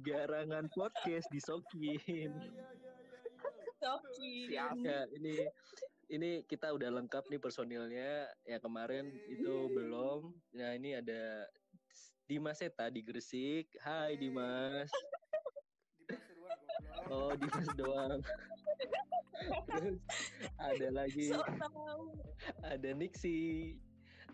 garangan 0.00 0.66
podcast 0.72 1.28
disokin. 1.30 2.32
Siap. 3.80 4.76
Ya, 4.80 5.08
ini 5.16 5.40
ini 6.10 6.30
kita 6.44 6.74
udah 6.74 6.90
lengkap 7.00 7.30
nih 7.30 7.40
personilnya. 7.40 8.28
Ya 8.44 8.58
kemarin 8.60 9.08
itu 9.30 9.70
belum. 9.72 10.34
Nah, 10.52 10.76
ini 10.76 10.98
ada 10.98 11.48
Dimas 12.28 12.60
Eta 12.60 12.92
di 12.92 13.00
Gresik. 13.00 13.72
Hai 13.80 14.20
Dimas. 14.20 14.90
Oh, 17.08 17.32
Dimas 17.34 17.68
doang. 17.74 18.20
Terus 19.70 19.98
ada 20.60 20.88
lagi 20.92 21.32
ada 22.60 22.90
Nixi. 22.92 23.80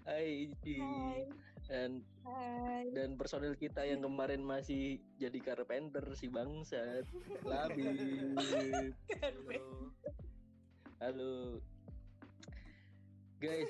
Hai 0.02 0.50
Ici. 0.50 0.78
Hai. 0.82 1.55
Dan 1.66 2.06
Hai. 2.22 2.94
dan 2.94 3.18
personil 3.18 3.58
kita 3.58 3.82
yang 3.82 3.98
kemarin 4.06 4.38
masih 4.38 5.02
jadi 5.18 5.34
carpenter 5.42 6.06
si 6.14 6.30
bangsat 6.30 7.02
Labib. 7.42 8.38
Halo. 9.18 9.90
Halo. 11.02 11.58
Guys, 13.42 13.68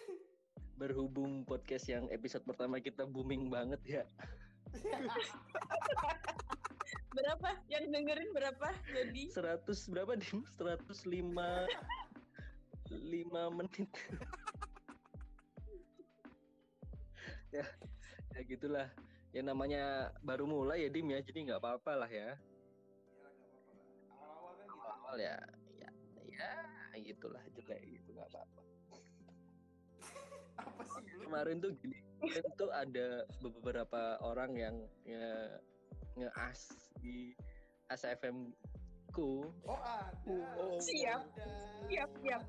berhubung 0.77 1.49
podcast 1.49 1.89
yang 1.89 2.05
episode 2.13 2.45
pertama 2.45 2.85
kita 2.85 3.09
booming 3.09 3.49
banget 3.49 3.81
ya. 3.89 4.05
Berapa? 7.17 7.57
Yang 7.73 7.97
dengerin 7.97 8.31
berapa? 8.37 8.69
Jadi 8.93 9.33
100 9.33 9.65
berapa 9.89 10.13
dim? 10.21 10.45
105 10.61 11.33
5 12.93 13.57
menit. 13.57 13.91
Ya, 17.61 17.65
ya 18.37 18.41
gitulah. 18.45 18.89
Ya 19.35 19.45
namanya 19.45 20.13
baru 20.25 20.49
mulai 20.49 20.87
ya 20.87 20.89
Dim 20.89 21.13
ya, 21.13 21.21
jadi 21.21 21.53
nggak 21.53 21.61
apa-apa 21.61 21.93
lah 22.07 22.11
ya. 22.11 22.33
Ya. 22.33 23.31
Awal-awal 24.17 24.53
kan 24.57 24.67
gitu. 24.69 24.87
Awal 24.89 25.17
ya, 25.21 25.37
ya, 25.77 25.91
ya 26.33 26.51
gitulah 27.07 27.43
jelek 27.55 27.81
gitu 27.87 28.09
nggak 28.17 28.29
apa-apa. 28.35 28.61
Apa 30.67 30.83
sih 30.89 31.01
belum? 31.05 31.23
kemarin 31.29 31.57
tuh 31.61 31.71
gini 31.79 31.99
kemarin 32.17 32.47
tuh 32.57 32.71
ada 32.73 33.09
beberapa 33.45 34.03
orang 34.25 34.51
yang 34.57 34.77
nge 35.05 35.29
ngeas 36.17 36.61
di 36.99 37.37
ASFM 37.93 38.51
ku 39.13 39.47
Oh 39.69 39.81
ada. 39.81 40.11
Oh, 40.27 40.81
Siap. 40.81 41.23
Ada. 41.23 41.49
Siap, 41.87 42.11
siap. 42.25 42.43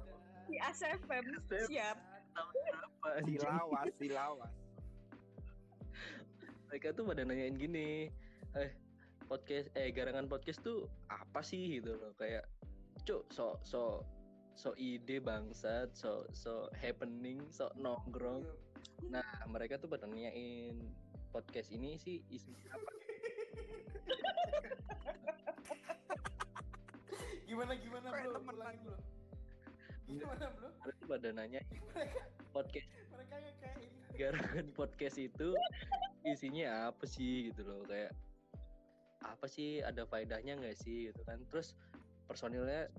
Di 0.47 0.57
ASFM 0.63 1.25
siap. 1.67 1.97
apa 2.37 3.07
anjing? 3.19 3.43
Mereka 6.67 6.91
tuh 6.91 7.03
pada 7.03 7.23
nanyain 7.23 7.55
gini 7.55 8.11
eh 8.55 8.71
podcast 9.25 9.67
eh 9.73 9.91
garangan 9.91 10.25
podcast 10.25 10.59
tuh 10.61 10.87
apa 11.07 11.39
sih 11.41 11.79
gitu 11.79 11.93
loh 11.93 12.15
kayak 12.15 12.47
cuk 13.03 13.27
so 13.29 13.59
so 13.61 13.99
so 14.55 14.71
ide 14.75 15.19
bangsat 15.19 15.91
so 15.91 16.23
so 16.31 16.67
happening 16.73 17.39
so 17.47 17.67
nongkrong 17.75 18.43
Iya. 18.97 19.19
nah 19.19 19.29
mereka 19.45 19.77
tuh 19.77 19.85
pada 19.85 20.07
nanyain 20.07 20.79
podcast 21.29 21.69
ini 21.69 21.99
sih 21.99 22.23
isinya 22.27 22.71
apa 22.71 22.89
Gimana 27.47 27.73
gimana 27.75 28.07
Kayak 28.11 28.27
bro? 28.43 28.53
lagi. 28.55 28.79
bro. 28.83 28.97
Gimana 30.05 30.45
bro? 30.51 30.69
mereka 30.77 30.97
tuh 30.97 31.07
pada 31.07 31.27
nanya 31.31 31.61
Mereka 31.87 32.21
podcast 32.51 32.87
mereka 33.07 33.35
ngekain. 33.39 33.91
Garangan 34.17 34.67
podcast 34.73 35.21
itu 35.21 35.53
isinya 36.25 36.91
apa 36.91 37.05
sih 37.05 37.53
gitu 37.53 37.61
loh 37.63 37.85
kayak 37.85 38.11
apa 39.23 39.45
sih 39.45 39.81
ada 39.85 40.03
faedahnya 40.09 40.57
nggak 40.57 40.77
sih 40.77 41.13
gitu 41.13 41.21
kan. 41.23 41.39
Terus 41.53 41.77
personilnya 42.25 42.89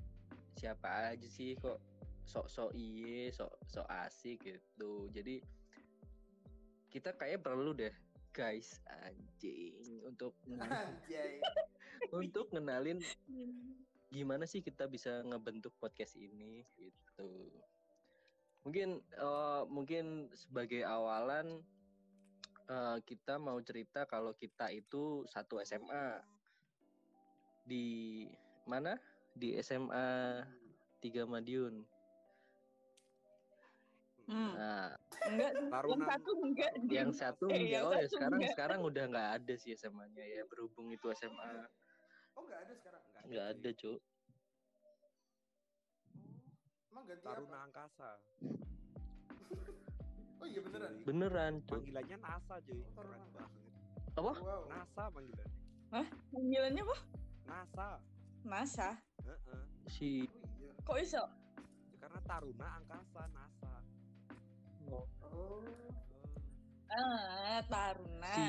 siapa 0.54 1.14
aja 1.14 1.28
sih 1.28 1.58
kok 1.58 1.82
sok 2.28 2.46
sok 2.46 2.70
iye 2.78 3.34
sok 3.34 3.52
sok 3.66 3.88
asik 4.06 4.38
gitu. 4.42 5.10
Jadi 5.10 5.42
kita 6.88 7.12
kayak 7.18 7.44
perlu 7.44 7.76
deh 7.76 7.92
guys 8.32 8.80
anjing 9.04 9.74
untuk 10.06 10.36
Anjay. 10.46 11.42
untuk 12.20 12.48
ngenalin 12.54 13.02
gimana 14.08 14.48
sih 14.48 14.64
kita 14.64 14.88
bisa 14.88 15.20
ngebentuk 15.26 15.74
podcast 15.76 16.16
ini 16.16 16.64
gitu 16.78 17.50
mungkin 18.62 18.88
eh, 19.02 19.62
mungkin 19.66 20.04
sebagai 20.32 20.82
awalan 20.82 21.62
eh, 22.66 22.98
kita 23.02 23.36
mau 23.36 23.58
cerita 23.60 24.04
kalau 24.04 24.32
kita 24.32 24.68
itu 24.70 25.22
satu 25.26 25.60
SMA 25.60 26.20
di 27.64 28.24
mana 28.64 28.96
di 29.32 29.54
SMA 29.58 30.42
3 30.98 31.24
Madiun 31.24 31.84
Hmm. 34.28 34.52
nah 34.52 34.92
Enggak, 35.24 35.56
yang 35.56 36.04
satu 36.04 36.30
enggak. 36.44 36.72
Yang 36.84 37.10
satu 37.16 37.44
Eh, 37.48 37.64
enggak 37.64 37.72
yang 37.72 37.84
oh 37.88 37.92
ya 37.96 38.08
sekarang 38.12 38.36
enggak. 38.36 38.52
sekarang 38.52 38.80
udah 38.84 39.04
nggak 39.08 39.28
ada 39.40 39.54
sih 39.56 39.72
SMA-nya 39.72 40.20
ya 40.20 40.44
berhubung 40.44 40.92
itu 40.92 41.08
SMA 41.16 41.64
Oh 42.36 42.44
nggak 42.44 42.60
ada 42.60 42.72
sekarang? 42.76 43.00
Enggak 43.08 43.22
nggak 43.24 43.46
ada 43.56 43.70
cuk 43.72 44.00
Emang 46.98 47.14
ganti 47.14 47.22
Taruna 47.30 47.46
apa? 47.54 47.66
angkasa. 47.70 48.10
Oh 50.42 50.46
iya 50.50 50.58
beneran. 50.66 50.92
beneran 51.06 51.52
cuk 51.62 51.78
Panggilannya 51.78 52.16
NASA, 52.18 52.54
cuy. 52.58 52.74
Oh, 52.74 52.90
Keren 52.98 53.22
banget. 53.30 53.52
apa 54.18 54.30
Wow. 54.42 54.62
NASA 54.66 55.04
panggilannya. 55.14 55.58
Panggilannya 56.34 56.82
apa? 56.82 56.98
NASA. 57.46 57.88
NASA. 58.42 58.88
Heeh. 59.22 59.62
si 59.86 60.26
Oh 60.26 60.42
iya. 60.58 60.74
Kok 60.82 60.98
iso? 60.98 61.22
Karena 62.02 62.18
Taruna 62.26 62.66
angkasa 62.82 63.22
NASA. 63.30 63.74
Oh. 64.90 65.06
Oh. 65.22 65.62
Ah, 66.90 67.62
Taruna. 67.70 68.34
si 68.34 68.42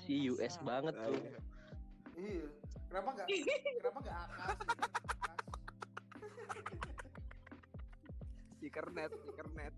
si 0.00 0.14
Angkasa. 0.32 0.32
US 0.32 0.54
banget 0.64 0.94
tuh 0.96 1.12
iya. 1.12 1.40
Iya. 2.16 2.44
Kenapa 2.88 3.08
nggak? 3.20 3.28
kenapa 3.84 3.98
nggak 4.00 4.16
akas? 4.32 4.56
gitu? 4.64 4.80
Akas. 5.28 6.91
Stikernet, 8.62 9.10
stikernet. 9.18 9.74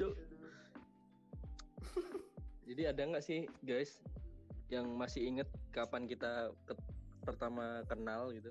Cuk. 0.00 0.16
Jadi 2.64 2.82
ada 2.88 3.02
nggak 3.04 3.20
sih 3.20 3.44
guys 3.60 4.00
yang 4.72 4.88
masih 4.96 5.28
inget 5.28 5.44
kapan 5.76 6.08
kita 6.08 6.56
ke- 6.64 6.80
pertama 7.20 7.84
kenal 7.84 8.32
gitu? 8.32 8.48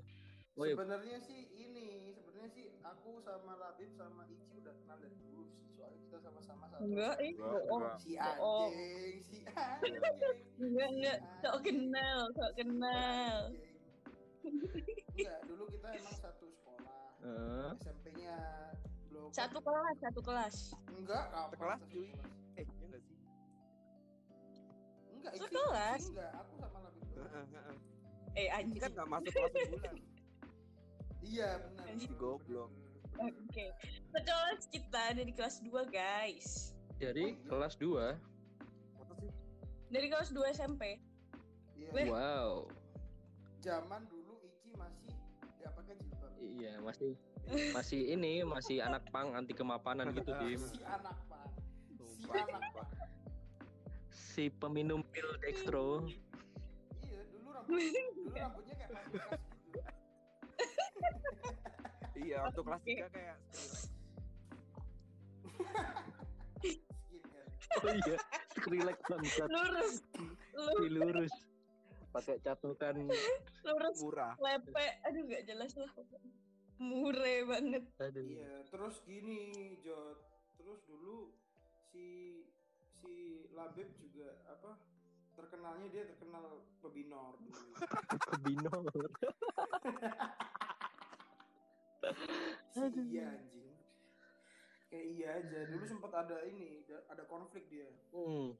Oh 0.53 0.69
iya, 0.69 0.77
Sebenarnya 0.77 1.17
sih 1.25 1.49
ini, 1.49 2.13
sebenarnya 2.13 2.53
sih 2.53 2.69
aku 2.85 3.17
sama 3.25 3.57
Labib 3.57 3.89
sama 3.97 4.29
Ici 4.29 4.61
udah 4.61 4.77
kenal 4.77 5.01
dari 5.01 5.17
dulu 5.17 5.49
sih. 5.49 5.65
Soalnya 5.73 5.97
kita 6.05 6.17
sama-sama 6.21 6.69
satu. 6.69 6.85
Enggak. 6.85 7.17
Enggak, 7.17 7.61
Oh, 7.65 7.77
enggak. 7.81 7.97
Si 7.97 8.11
Oh. 8.37 8.69
anjing, 8.69 9.17
si 9.25 9.37
anjing. 9.49 10.37
Enggak, 10.61 10.89
enggak. 10.93 11.17
Sok 11.41 11.57
kenal, 11.65 12.19
sok 12.37 12.51
kenal. 12.53 13.37
Enggak, 15.13 15.39
dulu 15.45 15.63
kita 15.69 15.87
emang 15.93 16.15
satu 16.17 16.45
sekolah. 16.49 16.97
Eh, 17.21 17.69
SMP-nya 17.79 18.35
belum 19.07 19.29
Satu 19.29 19.59
kelas, 19.59 19.95
satu 19.99 20.21
kelas. 20.21 20.55
Enggak, 20.91 21.23
kapan 21.29 21.51
Sekelas, 21.51 21.77
satu 21.77 21.85
cuy. 21.87 22.07
kelas? 22.09 22.31
Eh, 22.53 22.65
ya 22.65 22.83
enggak 22.83 23.01
sih? 23.01 23.17
Enggak, 25.13 25.33
Sekelas. 25.37 26.01
Ici 26.01 26.09
enggak, 26.11 26.31
aku 26.35 26.53
sama 26.57 26.77
Labib 26.81 27.03
doang. 27.07 27.29
Heeh, 27.29 27.45
heeh. 27.47 27.77
Eh, 28.33 28.41
Ini 28.41 28.55
anjing. 28.57 28.81
kan 28.81 28.89
enggak 28.91 29.09
masuk 29.09 29.31
kelas 29.31 29.53
sebulan. 29.55 29.95
Iya, 31.23 31.49
benar. 31.61 31.83
Anjing. 31.87 32.11
Goblok. 32.17 32.71
Oke. 33.13 33.65
Kelas 34.11 34.61
kita 34.67 35.03
dari 35.13 35.31
kelas 35.31 35.61
2, 35.61 35.85
guys. 35.87 36.73
dari 36.93 37.35
kelas 37.43 37.75
2 37.77 38.15
Apa 38.95 39.13
sih? 39.19 39.29
Dari 39.87 40.07
kelas 40.07 40.29
2 40.31 40.49
SMP. 40.49 40.97
Iya. 41.75 41.89
Weh. 41.91 42.07
Wow, 42.07 42.65
Zaman 43.59 44.03
iya 46.43 46.73
masih 46.83 47.15
masih 47.71 48.15
ini 48.15 48.43
masih 48.43 48.83
anak 48.83 49.03
pang 49.11 49.31
anti 49.35 49.55
kemapanan 49.55 50.11
gitu 50.11 50.31
Dim. 50.41 50.59
Si 50.59 50.83
anak 50.83 51.17
pak. 51.27 51.47
Si 51.97 52.23
Sumpah, 52.23 52.43
anak 52.43 52.61
sumpah. 52.71 52.87
Si 54.11 54.49
peminum 54.49 55.01
pil 55.11 55.29
dextro. 55.39 56.03
Iya, 57.03 57.21
dulu 57.31 57.49
rambut 57.51 57.79
dulu 58.15 58.31
rambutnya 58.35 58.75
kayak 58.75 58.91
pamungkas 58.91 59.41
gitu. 59.67 59.79
Iya, 62.23 62.37
waktu 62.45 62.61
kelas 62.63 62.81
3 62.87 63.15
kayak 63.15 63.37
Skrillex. 67.73 67.81
Oh 67.83 67.91
iya, 67.91 68.17
relax 68.69 68.97
bangsat, 69.09 69.49
Lurus. 69.49 69.93
Lurus. 70.87 71.33
Pakai 72.13 72.37
catukan 72.45 72.95
lurus. 73.65 73.97
murah. 74.05 74.33
Lepe. 74.37 74.85
Aduh, 75.09 75.21
gak 75.25 75.43
jelas 75.49 75.73
lah. 75.73 75.89
Mure 76.77 77.35
banget. 77.49 77.83
aduh. 77.97 78.21
Iya, 78.21 78.53
terus 78.69 79.01
gini, 79.03 79.73
Jod. 79.81 80.21
Terus 80.61 80.79
dulu 80.85 81.33
si 81.89 82.39
si 83.01 83.43
Labib 83.51 83.89
juga 83.99 84.29
apa 84.47 84.77
terkenalnya 85.33 85.89
dia 85.89 86.03
terkenal 86.05 86.61
pebinor 86.79 87.33
dulu. 87.41 87.61
Binor. 88.45 88.85
Si 92.73 92.81
iya 93.15 93.31
anjing. 93.31 93.71
Kayak 94.91 95.05
iya 95.15 95.27
aja. 95.39 95.59
Dulu 95.71 95.83
sempat 95.87 96.11
ada 96.11 96.43
ini, 96.43 96.83
da- 96.83 97.05
ada 97.07 97.23
konflik 97.31 97.63
dia. 97.71 97.87
Hmm. 98.11 98.57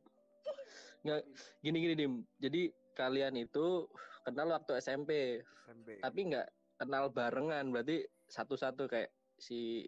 Nggak, 1.04 1.22
gini 1.60 1.78
gini 1.84 1.94
dim. 2.00 2.14
Jadi 2.40 2.72
kalian 2.94 3.36
itu 3.36 3.90
kenal 4.24 4.48
waktu 4.50 4.80
SMP, 4.80 5.42
SMP. 5.66 6.00
tapi 6.00 6.19
nggak 6.30 6.48
kenal 6.78 7.10
barengan. 7.10 7.69
Berarti 7.69 8.01
satu-satu 8.25 8.88
kayak 8.88 9.10
si 9.36 9.84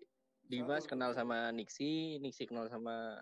Dimas 0.46 0.86
Satu. 0.86 0.94
kenal 0.94 1.12
sama 1.14 1.50
Nixi, 1.50 2.18
Nixi 2.20 2.46
kenal 2.46 2.68
sama 2.68 3.18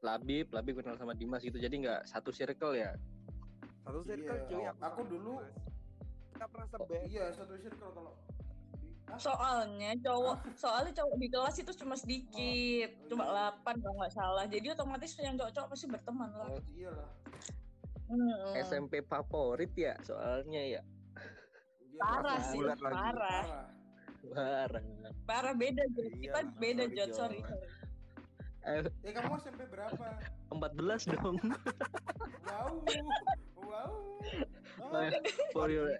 Labib, 0.00 0.48
Labib 0.52 0.80
kenal 0.80 0.96
sama 0.96 1.12
Dimas 1.12 1.44
gitu. 1.44 1.56
Jadi 1.56 1.84
nggak 1.84 2.08
satu 2.08 2.32
circle 2.32 2.72
ya. 2.72 2.96
Satu 3.84 4.00
circle 4.00 4.36
Iya. 4.36 4.48
cuy. 4.48 4.64
Aku 4.80 5.00
sama 5.02 5.10
dulu- 5.10 5.44
kita 6.32 6.46
pernah 6.48 6.66
seband. 6.68 7.02
Iya, 7.04 7.24
satu 7.32 7.54
circle 7.56 7.90
kalau 7.92 8.14
Soalnya 9.18 9.90
cowok, 9.98 10.54
soalnya 10.54 10.94
cowok 10.94 11.16
di 11.18 11.26
kelas 11.26 11.56
itu 11.58 11.72
cuma 11.74 11.98
sedikit, 11.98 12.90
Oh, 12.94 13.06
cuma 13.10 13.24
iya. 13.26 13.32
8 13.58 13.82
kalau 13.82 13.96
nggak 13.98 14.14
salah. 14.14 14.44
Jadi 14.46 14.66
otomatis 14.70 15.10
yang 15.18 15.34
cowok-cowok 15.34 15.68
pasti 15.68 15.86
berteman 15.90 16.30
lah. 16.30 16.46
Oh, 16.46 16.62
iyalah. 16.70 17.10
Hmm. 18.10 18.58
SMP 18.58 19.06
favorit 19.06 19.70
ya 19.78 19.94
soalnya 20.02 20.78
ya. 20.78 20.82
Parah 22.00 22.36
parah. 22.36 22.38
sih, 22.50 22.58
Bulat 22.58 22.78
lagi. 22.82 22.94
parah. 22.98 23.12
Parah. 23.14 23.64
Bareng. 24.20 24.86
Parah 25.24 25.54
beda 25.56 25.82
Jod. 25.94 26.10
Iya, 26.18 26.32
Kita 26.34 26.40
beda 26.58 26.84
sorry, 26.84 26.96
Jod, 26.98 27.10
sorry. 27.14 27.40
Eh, 28.60 28.84
Eh 29.08 29.12
kamu 29.16 29.34
SMP 29.40 29.62
berapa? 29.72 30.06
14 30.52 31.08
dong. 31.16 31.36
Wow. 32.44 32.82
Wow. 33.62 33.92
Oh, 34.80 35.02
ya. 35.06 35.20
for 35.54 35.68
your 35.70 35.94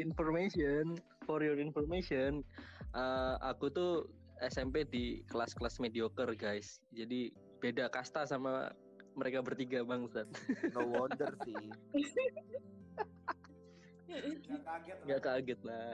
information, 0.00 0.96
for 1.28 1.44
your 1.44 1.60
information, 1.60 2.40
eh, 2.96 3.34
aku 3.44 3.68
tuh 3.70 4.08
SMP 4.40 4.88
di 4.88 5.20
kelas-kelas 5.28 5.76
mediocre 5.78 6.32
guys. 6.34 6.80
Jadi 6.90 7.30
beda 7.60 7.92
kasta 7.92 8.24
sama 8.24 8.72
mereka 9.12 9.38
bertiga 9.40 9.82
bangsat. 9.82 10.26
No 10.74 10.86
wonder 10.86 11.30
sih. 11.42 11.56
Gak 14.06 14.62
kaget 14.66 14.96
lah. 14.96 15.06
Gak 15.06 15.20
kaget 15.22 15.60
lah. 15.62 15.88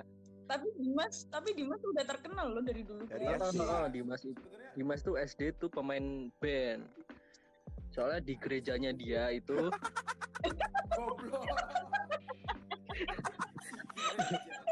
tapi 0.47 0.71
Dimas, 0.79 1.27
tapi 1.27 1.49
Dimas 1.53 1.83
udah 1.83 2.07
terkenal 2.07 2.55
loh 2.55 2.63
dari 2.63 2.87
dulu. 2.87 3.03
Dari 3.05 3.27
Oh, 3.27 3.51
SD. 3.51 3.59
oh, 3.59 3.67
oh, 3.67 3.87
Dimas 3.91 4.23
itu 4.23 4.43
Dimas 4.75 5.01
tuh 5.03 5.19
SD 5.19 5.59
tuh 5.59 5.67
pemain 5.67 6.31
band. 6.39 6.87
Soalnya 7.91 8.23
di 8.23 8.39
gerejanya 8.39 8.95
dia 8.95 9.35
itu 9.35 9.57
goblok. 10.95 11.43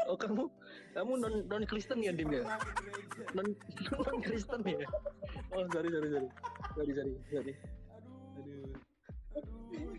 oh 0.07 0.15
kamu 0.15 0.43
kamu 0.93 1.11
non 1.19 1.33
non 1.49 1.63
Kristen 1.67 1.99
ya 1.99 2.15
Dim 2.15 2.31
ya? 2.31 2.47
Non 3.35 3.51
non 3.91 4.15
Kristen 4.23 4.61
ya? 4.63 4.79
Oh 5.51 5.67
sorry 5.69 5.91
sorry 5.91 6.07
sorry 6.07 6.29
sorry 6.71 6.91
sorry 6.95 7.13
sorry. 7.27 7.53
Aduh. 8.35 8.75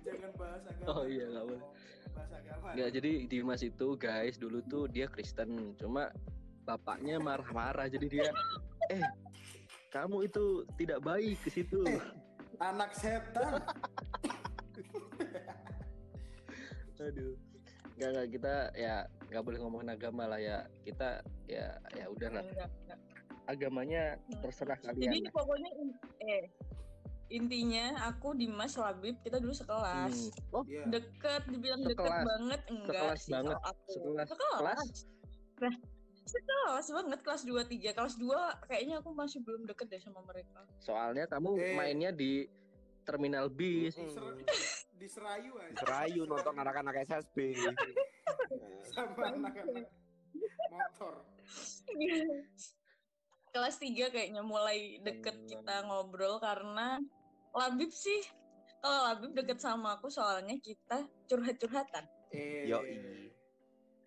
Jangan 0.06 0.30
bahas 0.38 0.62
agama. 0.64 0.88
Oh, 0.92 1.04
iya, 1.04 1.24
nggak 1.28 1.44
boleh. 1.44 1.62
Bahas 2.14 2.30
agama. 2.32 2.68
Nggak, 2.72 2.90
jadi 2.94 3.12
Dimas 3.28 3.62
itu 3.66 3.88
guys 3.98 4.36
dulu 4.38 4.58
tuh 4.64 4.84
dia 4.88 5.06
Kristen, 5.10 5.74
cuma 5.76 6.14
bapaknya 6.66 7.22
marah-marah 7.22 7.86
jadi 7.86 8.06
dia 8.10 8.28
eh 8.90 9.06
kamu 9.94 10.26
itu 10.26 10.66
tidak 10.76 11.00
baik 11.06 11.38
ke 11.46 11.48
situ. 11.48 11.80
Anak 12.58 12.90
setan. 12.92 13.62
Aduh. 17.00 17.34
Nggak 17.96 18.10
nggak 18.12 18.28
kita 18.28 18.54
ya 18.76 19.08
nggak 19.32 19.42
boleh 19.46 19.58
ngomongin 19.62 19.90
agama 19.94 20.28
lah 20.28 20.40
ya. 20.42 20.68
Kita 20.84 21.24
ya 21.48 21.80
ya 21.94 22.04
udahlah 22.12 22.44
agamanya 23.46 24.18
terserah. 24.42 24.76
Jadi 24.82 25.06
kalian. 25.06 25.24
lah. 25.30 25.32
pokoknya 25.32 25.70
eh 26.26 26.50
intinya 27.28 27.84
aku 28.06 28.32
Dimas 28.32 28.74
Labib 28.74 29.18
kita 29.20 29.36
dulu 29.36 29.50
sekelas. 29.50 30.14
Hmm. 30.30 30.52
Oh 30.52 30.62
Iya. 30.62 30.86
Deket 30.88 31.42
dibilang 31.46 31.82
deket 31.82 32.00
Sekelas. 32.00 32.24
banget 32.24 32.60
enggak 32.66 32.86
Sekelas 32.92 33.18
sih 33.18 33.32
banget. 33.32 33.56
kalau 33.56 33.66
aku. 33.66 33.86
Sekelas. 33.88 34.26
Sekelas. 34.26 34.60
Kelas? 34.60 34.88
Nah, 35.56 35.74
sekelas 36.24 36.86
banget 36.92 37.20
kelas 37.20 37.42
2 37.42 37.62
3. 37.62 37.90
Kelas 37.92 38.14
2 38.16 38.28
kayaknya 38.64 38.94
aku 38.98 39.10
masih 39.12 39.38
belum 39.40 39.62
deket 39.64 39.86
deh 39.88 40.00
sama 40.00 40.20
mereka. 40.22 40.60
soalnya 40.78 41.24
kamu 41.24 41.50
Eh. 41.56 41.74
mainnya 41.74 42.10
di 42.10 42.46
terminal 43.02 43.46
bis. 43.48 43.94
Di, 43.94 44.06
ser- 44.06 44.42
di 44.92 45.06
Serayu 45.06 45.52
aja. 45.56 45.76
Serayu 45.78 46.22
nonton 46.24 46.52
anak-anak 46.52 47.04
SSB. 47.04 47.36
Sama 48.88 49.28
anak-anak 49.28 49.86
motor. 50.68 51.14
kelas 53.48 53.76
3 53.78 53.88
kayaknya 54.10 54.42
mulai 54.42 55.00
deket 55.00 55.32
Hmm. 55.34 55.48
kita 55.48 55.76
ngobrol 55.82 56.36
karena 56.38 57.00
Labib 57.56 57.88
sih 57.88 58.20
kalau 58.84 59.00
Labib 59.10 59.32
deket 59.32 59.58
sama 59.64 59.96
aku 59.96 60.12
soalnya 60.12 60.54
kita 60.60 61.08
curhat-curhatan. 61.26 62.04
Eh. 62.36 62.68
Yoi. 62.68 63.32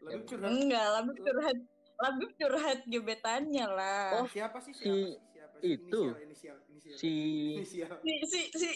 Lebih 0.06 0.24
curhat. 0.30 0.50
Enggak, 0.54 0.86
Labib 0.96 1.18
curhat 1.18 1.58
Labib 2.00 2.32
curhat 2.40 2.80
gebetannya 2.88 3.66
lah. 3.68 4.24
Oh, 4.24 4.28
siapa 4.30 4.62
sih? 4.62 4.72
Siapa 4.72 4.86
si 4.86 4.86
sih? 4.86 5.20
Siapa 5.36 5.56
sih? 5.60 5.76
itu. 5.76 6.04
Inisial, 6.16 6.58
inisial, 6.72 6.96
inisial. 6.96 6.96
Si 6.96 7.12
Inisial. 7.60 7.92
Si 8.00 8.14
si 8.24 8.42
si 8.56 8.70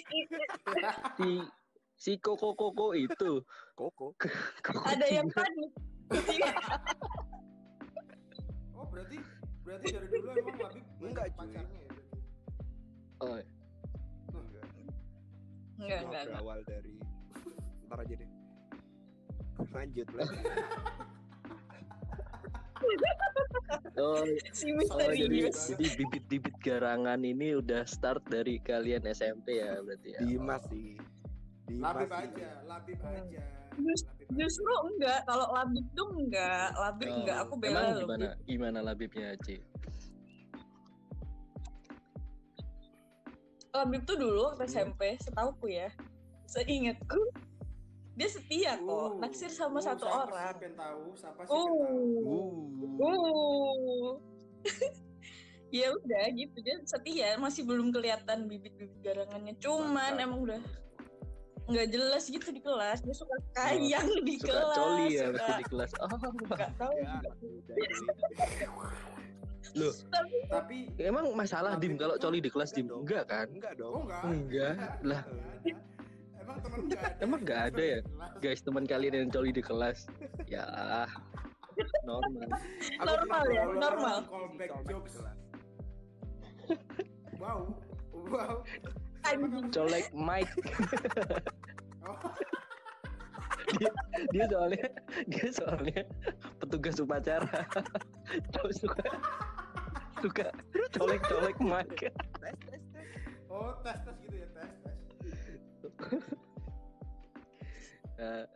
si 1.15 1.29
si 1.95 2.11
koko 2.19 2.51
koko 2.57 2.97
itu. 2.97 3.45
Koko. 3.77 4.17
Koko 4.59 4.81
ada 4.89 5.05
yang 5.07 5.29
panik. 5.31 5.71
Oh, 8.75 8.89
berarti 8.91 9.21
berarti 9.63 9.87
dari 9.95 10.07
dulu 10.11 10.29
emang 10.35 10.57
Labib 10.59 10.85
Enggak, 10.99 11.25
pacarnya 11.37 11.79
ya. 11.79 11.93
Oh. 13.23 13.39
Enggak, 16.01 16.23
enggak, 16.25 16.59
dari 16.65 16.93
ntar 17.85 17.97
aja 18.01 18.13
deh. 18.17 18.29
Lanjut 19.69 20.07
lah. 20.13 20.27
oh, 24.01 24.23
Si 24.51 24.67
oh, 24.73 24.99
jadi 25.13 25.49
bibit-bibit 25.95 26.55
garangan 26.59 27.21
ini 27.21 27.55
udah 27.55 27.85
start 27.85 28.25
dari 28.27 28.59
kalian 28.59 29.05
SMP 29.07 29.61
ya 29.61 29.79
berarti 29.79 30.09
ya. 30.13 30.19
Dimas 30.25 30.63
sih. 30.67 30.97
Dimas 31.69 31.95
Labib 31.95 32.09
sih. 32.09 32.21
aja, 32.27 32.49
Labib 32.67 32.99
aja. 33.01 33.43
Just- 33.73 34.05
Labib 34.09 34.19
aja. 34.19 34.31
Justru 34.33 34.73
enggak, 34.89 35.19
kalau 35.25 35.47
Labib 35.53 35.85
tuh 35.93 36.07
enggak. 36.17 36.67
Labib 36.75 37.07
Oh, 37.07 37.17
enggak, 37.21 37.37
aku 37.45 37.53
bela 37.55 37.71
Emang 37.71 37.85
loh. 37.87 38.01
gimana 38.01 38.27
gimana 38.45 38.79
labibnya 38.81 39.29
Ci? 39.45 39.55
Labib 43.73 44.05
tuh 44.05 44.21
dulu 44.21 44.53
waktu 44.53 44.69
SMP, 44.69 45.17
setauku 45.17 45.65
ya. 45.65 45.89
Seingatku 46.45 47.17
dia 48.13 48.29
setia 48.29 48.77
kok, 48.77 48.85
Uh, 48.85 49.17
naksir 49.17 49.49
sama 49.49 49.81
uh, 49.81 49.89
satu 49.89 50.05
siapa 50.05 50.29
orang. 50.29 50.53
Pengen 50.61 50.73
tahu, 50.77 51.03
siapa 51.17 51.41
sih 51.41 51.49
pengen 51.49 51.73
tahu? 51.73 51.97
Uh. 53.01 53.09
Uh. 53.09 54.13
Uh. 54.63 54.91
ya 55.73 55.89
udah 55.89 56.23
gitu 56.37 56.53
dia 56.61 56.77
setia 56.85 57.33
masih 57.41 57.65
belum 57.65 57.89
kelihatan 57.89 58.45
bibit-bibit 58.45 58.93
garangannya 59.01 59.57
cuman 59.57 60.13
Mantap. 60.13 60.23
emang 60.23 60.39
udah 60.45 60.61
nggak 61.65 61.87
jelas 61.89 62.29
gitu 62.29 62.47
di 62.53 62.61
kelas 62.61 63.01
dia 63.01 63.15
suka 63.17 63.37
kayang 63.57 64.05
di 64.21 64.37
Suka 64.37 64.53
kelas 64.53 64.75
coli 64.77 65.05
ya 65.17 65.25
suka 65.33 65.53
di 65.65 65.65
kelas. 65.65 65.91
Oh, 65.97 66.07
nggak 66.45 66.71
tahu 66.77 66.93
Ya. 67.01 67.17
Loh, 69.73 69.93
Tapi 70.51 70.91
emang 70.99 71.31
masalah 71.33 71.79
Dim 71.79 71.95
kalau 71.95 72.19
coli 72.19 72.43
di 72.43 72.51
kelas 72.51 72.75
Dim? 72.75 72.91
Enggak 72.91 73.31
kan? 73.31 73.47
Enggak 73.49 73.73
dong. 73.79 74.03
oh 74.03 74.03
enggak. 74.03 74.23
Enggak. 74.27 74.75
Lah, 75.03 75.21
Enggak 75.23 75.53
ada. 75.63 75.73
Emang 76.43 76.57
temen 76.59 76.79
enggak 76.83 77.01
ada. 77.01 77.23
Emang 77.23 77.39
nggak 77.41 77.61
ada 77.71 77.83
ya? 77.83 77.99
Guys, 78.43 78.61
teman 78.61 78.83
kalian 78.83 79.13
yang 79.15 79.31
coli 79.31 79.51
di 79.55 79.63
kelas. 79.63 80.11
Ya, 80.45 80.65
normal. 82.03 82.47
Normal 83.01 83.43
ya, 83.49 83.63
normal. 83.65 84.17
Callback 84.27 84.71
jokes. 84.87 85.13
Wow. 87.39 87.75
Wow. 88.31 88.63
Colek 89.71 90.11
Mike 90.11 90.51
Oh, 92.03 92.19
dia 94.35 94.45
soalnya 94.51 94.87
dia 95.31 95.47
soalnya 95.55 96.01
petugas 96.59 96.99
upacara. 96.99 97.63
Terus 98.51 98.83
suka 98.83 99.03
suka 100.23 100.47
colek-colek 100.95 101.59
mic. 101.71 101.99
Tes 101.99 102.15
tes 102.15 102.79
tes. 102.95 103.03
Oh, 103.51 103.75
tes 103.83 103.99
tes 104.07 104.15
gitu 104.23 104.35
ya, 104.39 104.47
tes 104.55 104.71
tes. 104.79 104.99
uh, 108.23 108.47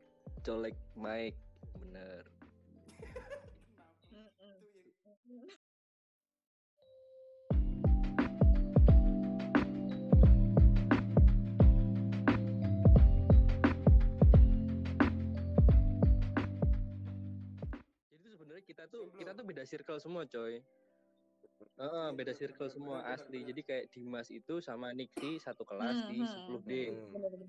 colek 0.48 0.76
mic 0.96 1.36
bener. 1.76 2.24
kita 18.60 18.86
tuh 18.86 19.10
kita 19.18 19.34
tuh 19.34 19.42
beda 19.42 19.66
circle 19.66 19.98
semua 19.98 20.22
coy 20.30 20.62
Heeh, 21.80 22.08
beda 22.12 22.36
circle 22.36 22.68
semua 22.68 23.00
asli 23.08 23.40
jadi 23.42 23.60
kayak 23.64 23.84
Dimas 23.88 24.28
itu 24.28 24.60
sama 24.60 24.92
Nixi 24.92 25.40
satu 25.40 25.64
kelas 25.64 25.96
di 26.06 26.20
Hmm, 26.20 26.28
10D 26.28 26.70
Hmm. 26.86 27.08
Bener-bener. 27.10 27.48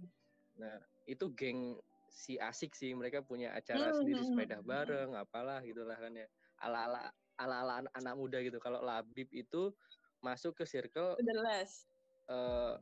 nah 0.54 0.78
itu 1.04 1.26
geng 1.34 1.76
si 2.08 2.36
asik 2.36 2.72
sih 2.72 2.92
mereka 2.92 3.20
punya 3.20 3.52
acara 3.52 3.92
Hmm, 3.92 3.98
sendiri 4.00 4.22
hmm, 4.22 4.30
sepeda 4.30 4.58
hmm. 4.58 4.68
bareng 4.68 5.10
apalah 5.16 5.60
gitulah 5.60 5.96
kan 5.96 6.12
ya 6.12 6.28
ala 6.60 6.88
ala 6.88 7.00
ala 7.36 7.56
ala 7.60 7.74
anak, 7.82 7.94
anak 7.94 8.14
muda 8.16 8.38
gitu 8.40 8.56
kalau 8.58 8.80
Labib 8.80 9.28
itu 9.32 9.76
masuk 10.22 10.54
ke 10.54 10.64
circle 10.64 11.18
Udah 11.18 11.38
les. 11.42 11.72
eh, 12.30 12.76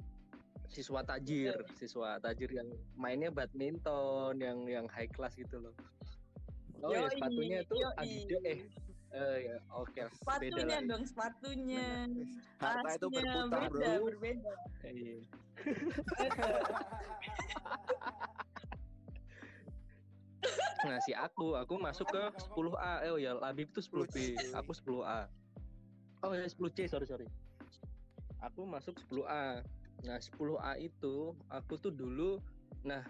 siswa 0.69 1.01
tajir, 1.01 1.55
siswa 1.73 2.19
tajir 2.19 2.51
yang 2.51 2.69
mainnya 2.93 3.33
badminton, 3.33 4.37
yang 4.37 4.69
yang 4.69 4.85
high 4.85 5.09
class 5.09 5.33
gitu 5.33 5.57
loh. 5.57 5.73
Oh 6.79 6.93
ya 6.93 7.07
Yoi, 7.07 7.09
sepatunya 7.09 7.57
itu. 7.63 7.73
Adidas 7.97 8.43
eh 8.45 8.59
eh 9.09 9.37
ya 9.49 9.57
oke 9.73 9.97
beda 9.97 10.13
Sepatunya 10.13 10.77
lagi. 10.77 10.89
dong, 10.89 11.03
sepatunya. 11.03 11.87
Harta 12.61 12.89
itu 12.93 13.07
berputar, 13.09 13.61
beda, 13.73 13.89
bro. 13.97 14.05
berbeda. 14.13 14.53
Eh, 14.85 14.93
iya. 14.93 15.17
Nah 20.79 20.95
si 21.03 21.11
aku, 21.11 21.59
aku 21.59 21.75
masuk 21.75 22.07
ke 22.07 22.21
10A, 22.55 23.03
eh 23.03 23.11
oh 23.11 23.19
ya 23.19 23.35
Labib 23.35 23.67
itu 23.67 23.83
10B, 23.83 24.15
aku 24.55 24.71
10A. 24.71 25.27
Oh 26.23 26.31
ya 26.31 26.47
10C, 26.47 26.87
sorry 26.87 27.03
sorry. 27.03 27.27
Aku 28.39 28.63
masuk 28.63 28.95
10A. 29.11 29.59
Nah 30.07 30.17
10A 30.17 30.79
itu 30.79 31.35
aku 31.51 31.75
tuh 31.75 31.91
dulu, 31.91 32.39
nah 32.87 33.03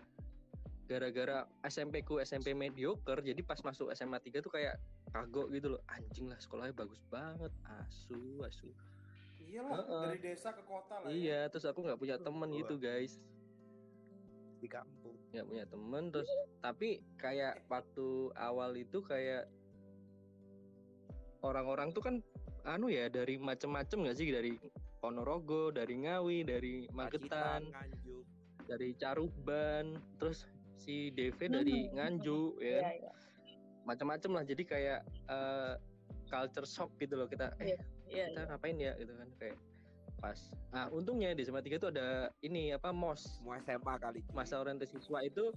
gara-gara 0.89 1.46
SMP 1.62 2.01
ku 2.01 2.18
SMP 2.18 2.58
mediocre, 2.58 3.22
jadi 3.22 3.38
pas 3.46 3.62
masuk 3.62 3.94
SMA 3.94 4.18
3 4.18 4.41
tuh 4.41 4.50
kayak 4.50 4.74
kagok 5.10 5.50
gitu 5.50 5.74
loh, 5.74 5.82
anjing 5.88 6.30
lah 6.30 6.38
sekolahnya 6.38 6.74
bagus 6.74 7.01
banget, 7.08 7.50
asu 7.82 8.42
asu. 8.44 8.70
Iyalah, 9.42 9.82
Heeh. 9.82 10.04
dari 10.13 10.20
desa 10.22 10.54
ke 10.54 10.62
kota 10.62 11.01
lah. 11.01 11.10
ya. 11.10 11.16
Iya, 11.16 11.39
terus 11.50 11.66
aku 11.66 11.82
nggak 11.82 11.98
punya 11.98 12.16
temen 12.18 12.50
gitu 12.54 12.75
guys. 12.78 13.18
di 14.60 14.68
kampung. 14.68 15.16
nggak 15.32 15.46
punya 15.48 15.66
temen 15.72 16.04
terus 16.12 16.28
tapi 16.60 17.00
kayak 17.16 17.63
waktu 17.72 18.28
awal 18.36 18.75
itu 18.75 19.00
kayak 19.00 19.48
orang-orang 21.39 21.96
tuh 21.96 22.04
kan 22.04 22.16
anu 22.68 22.92
ya 22.92 23.08
dari 23.08 23.39
macem-macem 23.39 24.04
nggak 24.04 24.18
sih 24.20 24.28
dari 24.30 24.60
Ponorogo 25.00 25.72
dari 25.72 25.96
Ngawi 26.04 26.44
dari 26.44 26.75
Magetan 26.92 27.72
dari 28.68 28.92
Caruban 29.00 29.96
terus 30.20 30.44
si 30.75 31.08
DV 31.16 31.39
dari 31.48 31.88
Hmm. 31.88 31.96
Nganjuk 31.96 32.60
Iya, 32.60 32.80
ya 32.84 32.92
iya. 33.00 33.12
Macam-macam 33.84 34.32
lah 34.34 34.44
jadi 34.44 34.64
kayak 34.64 35.00
eh, 35.28 35.74
culture 36.26 36.66
shock 36.66 36.92
gitu 36.98 37.16
loh 37.16 37.26
kita 37.26 37.54
eh 37.60 37.78
Iya, 38.06 38.34
kita 38.34 38.42
ngapain 38.48 38.76
ya 38.76 38.94
gitu 38.96 39.14
kan 39.14 39.30
kayak 39.38 39.58
pas 40.18 40.40
nah 40.70 40.90
untungnya 40.90 41.32
di 41.32 41.42
SMA 41.42 41.62
3 41.62 41.78
tuh 41.78 41.90
ada 41.90 42.08
ini 42.40 42.72
apa 42.72 42.90
mos 42.90 43.38
Semua 43.38 43.56
SMA 43.60 43.94
kali. 43.98 44.20
cuy. 44.22 44.34
masa 44.34 44.58
orientasi 44.58 44.98
siswa 44.98 45.22
itu 45.22 45.54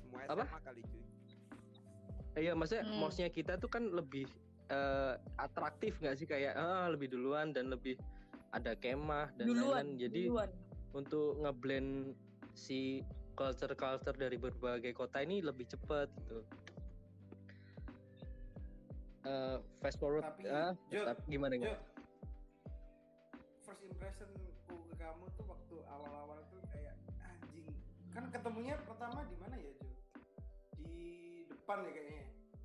Semua 0.00 0.24
apa? 0.24 0.42
SMA 0.42 0.58
kali 0.60 0.80
cuy. 0.82 1.02
Iya, 2.34 2.52
maksudnya 2.52 2.82
Hmm. 2.82 2.96
mosnya 2.98 3.28
kita 3.28 3.56
tuh 3.56 3.68
kan 3.68 3.84
lebih 3.86 4.24
eh, 4.66 5.14
atraktif 5.36 6.00
nggak 6.00 6.16
sih 6.16 6.24
kayak 6.24 6.56
ah, 6.56 6.88
lebih 6.88 7.08
duluan 7.08 7.52
dan 7.52 7.68
lebih 7.68 8.00
ada 8.50 8.72
kemah 8.74 9.28
dan 9.34 9.44
duluan. 9.46 9.84
lain-lain. 9.84 10.00
Jadi 10.00 10.22
duluan. 10.26 10.50
untuk 10.92 11.36
ngeblend 11.38 12.16
si 12.50 13.04
culture-culture 13.32 14.12
dari 14.14 14.34
berbagai 14.34 14.92
kota 14.92 15.20
ini 15.20 15.40
lebih 15.40 15.64
cepet 15.66 16.08
gitu. 16.18 16.40
Eh, 19.22 19.56
fast 19.78 19.96
forward, 19.96 20.26
Tapi, 20.26 20.42
ah, 20.46 20.74
Jo, 20.90 21.06
tapi 21.06 21.22
gimana 21.28 21.54
Jo, 21.54 21.62
gimana? 21.62 21.78
first 23.62 23.78
impressionku 23.80 24.50
ke 24.66 24.94
kamu 24.98 25.24
tuh 25.32 25.46
waktu 25.46 25.76
awal-awal 25.86 26.42
tuh 26.48 26.58
kayak 26.68 26.98
anjing. 27.22 27.70
Kan 28.10 28.26
ketemunya 28.28 28.74
pertama 28.82 29.22
di 29.24 29.36
mana 29.38 29.54
ya, 29.54 29.70
Jo? 29.78 29.86
Di 30.76 30.96
depan 31.46 31.86
ya 31.86 31.90
kayaknya. 31.92 32.24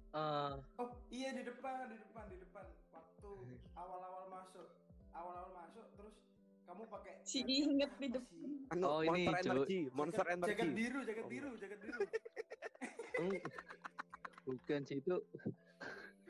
Eh, 0.09 0.53
Oh 0.75 0.89
iya 1.07 1.29
di 1.31 1.45
depan, 1.45 1.85
di 1.87 1.97
depan, 2.01 2.25
di 2.25 2.37
depan. 2.41 2.65
Waktu 2.89 3.29
awal-awal 3.81 4.25
masuk, 4.27 4.67
awal-awal 5.13 5.53
masuk, 5.55 5.85
terus 5.93 6.15
kamu 6.65 6.89
pakai 6.89 7.21
Si 7.21 7.45
inget 7.45 7.93
di 7.95 8.09
depan. 8.09 8.49
Anu, 8.73 8.83
Oh, 8.83 8.99
ini, 9.05 9.29
Monster 9.29 9.37
cuy. 9.37 9.53
Energy, 9.53 9.79
Monster 9.93 10.25
Jaket- 10.25 10.33
Energy. 10.33 10.51
Jaket 10.51 10.69
biru, 10.73 10.99
jaket 11.05 11.21
Oh, 11.21 11.29
biru, 11.29 11.51
jaket 11.55 11.79
biru. 11.79 11.99
bukan 14.47 14.81
sih 14.83 14.97
itu. 14.97 15.15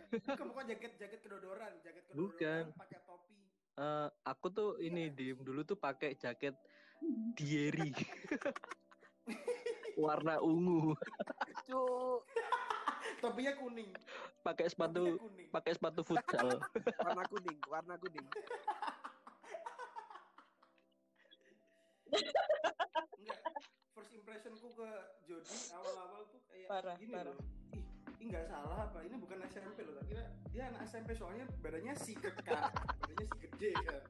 Bukan, 0.08 0.46
bukan 0.48 0.64
jaket 0.66 0.92
jaket 0.96 1.20
kedodoran, 1.20 1.72
jaket 1.84 2.04
kedodoran 2.08 2.32
Bukan. 2.32 2.64
pakai 2.74 2.98
topi. 3.04 3.36
eh, 3.78 4.08
aku 4.24 4.48
tuh 4.50 4.70
ini 4.80 5.06
Iya. 5.06 5.14
diem 5.14 5.38
dulu 5.40 5.62
tuh 5.62 5.76
pakai 5.76 6.14
jaket 6.14 6.54
Dieri 7.38 7.94
warna 9.98 10.42
ungu. 10.42 10.94
Cuk, 11.64 12.20
Topinya 13.24 13.54
kuning. 13.54 13.92
pakai 14.42 14.66
sepatu 14.66 15.20
pakai 15.52 15.72
sepatu 15.76 16.02
futsal 16.02 16.64
warna 17.04 17.24
kuning, 17.28 17.58
warna 17.66 17.94
kuning. 17.98 18.26
Enggak. 23.14 23.40
First 23.92 24.12
impressionku 24.14 24.68
ke 24.72 24.90
Jody 25.26 25.58
awal-awal 25.70 26.22
tuh 26.30 26.40
kayak 26.48 26.68
Parah, 26.68 26.96
gini 26.98 27.12
parah. 27.12 27.34
loh. 27.34 27.57
Ini 28.18 28.24
enggak 28.34 28.46
salah 28.50 28.90
apa? 28.90 29.00
Ini 29.06 29.16
bukan 29.22 29.38
SMP 29.46 29.86
loh. 29.86 29.94
Tak 30.02 30.06
kira 30.10 30.24
dia 30.50 30.64
anak 30.74 30.82
SMP 30.90 31.14
soalnya 31.14 31.46
badannya 31.62 31.94
si 31.94 32.18
ke 32.18 32.34
K, 32.34 32.50
badannya 32.50 33.26
si 33.30 33.38
gede 33.46 33.72
kan. 33.86 34.02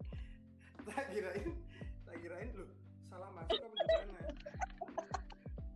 Tak 0.87 1.11
kirain, 1.11 1.51
tak 2.07 2.15
kirain 2.23 2.49
loh 2.55 2.71
salah 3.11 3.29
masuk 3.35 3.59
apa 3.59 3.75
gimana? 3.75 4.21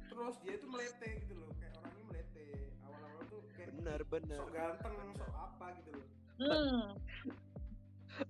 Terus 0.08 0.36
dia 0.44 0.54
itu 0.56 0.68
melete 0.72 1.10
gitu 1.26 1.34
loh, 1.36 1.52
kayak 1.60 1.74
orangnya 1.76 2.04
melete. 2.08 2.48
Awal-awal 2.88 3.22
tuh 3.28 3.42
kayak 3.56 3.70
Bener, 3.76 4.00
bener. 4.08 4.38
sok 4.40 4.52
ganteng, 4.56 4.96
sok 5.20 5.32
apa 5.36 5.66
gitu 5.82 5.90
loh. 5.92 6.08
Hmm, 6.42 6.82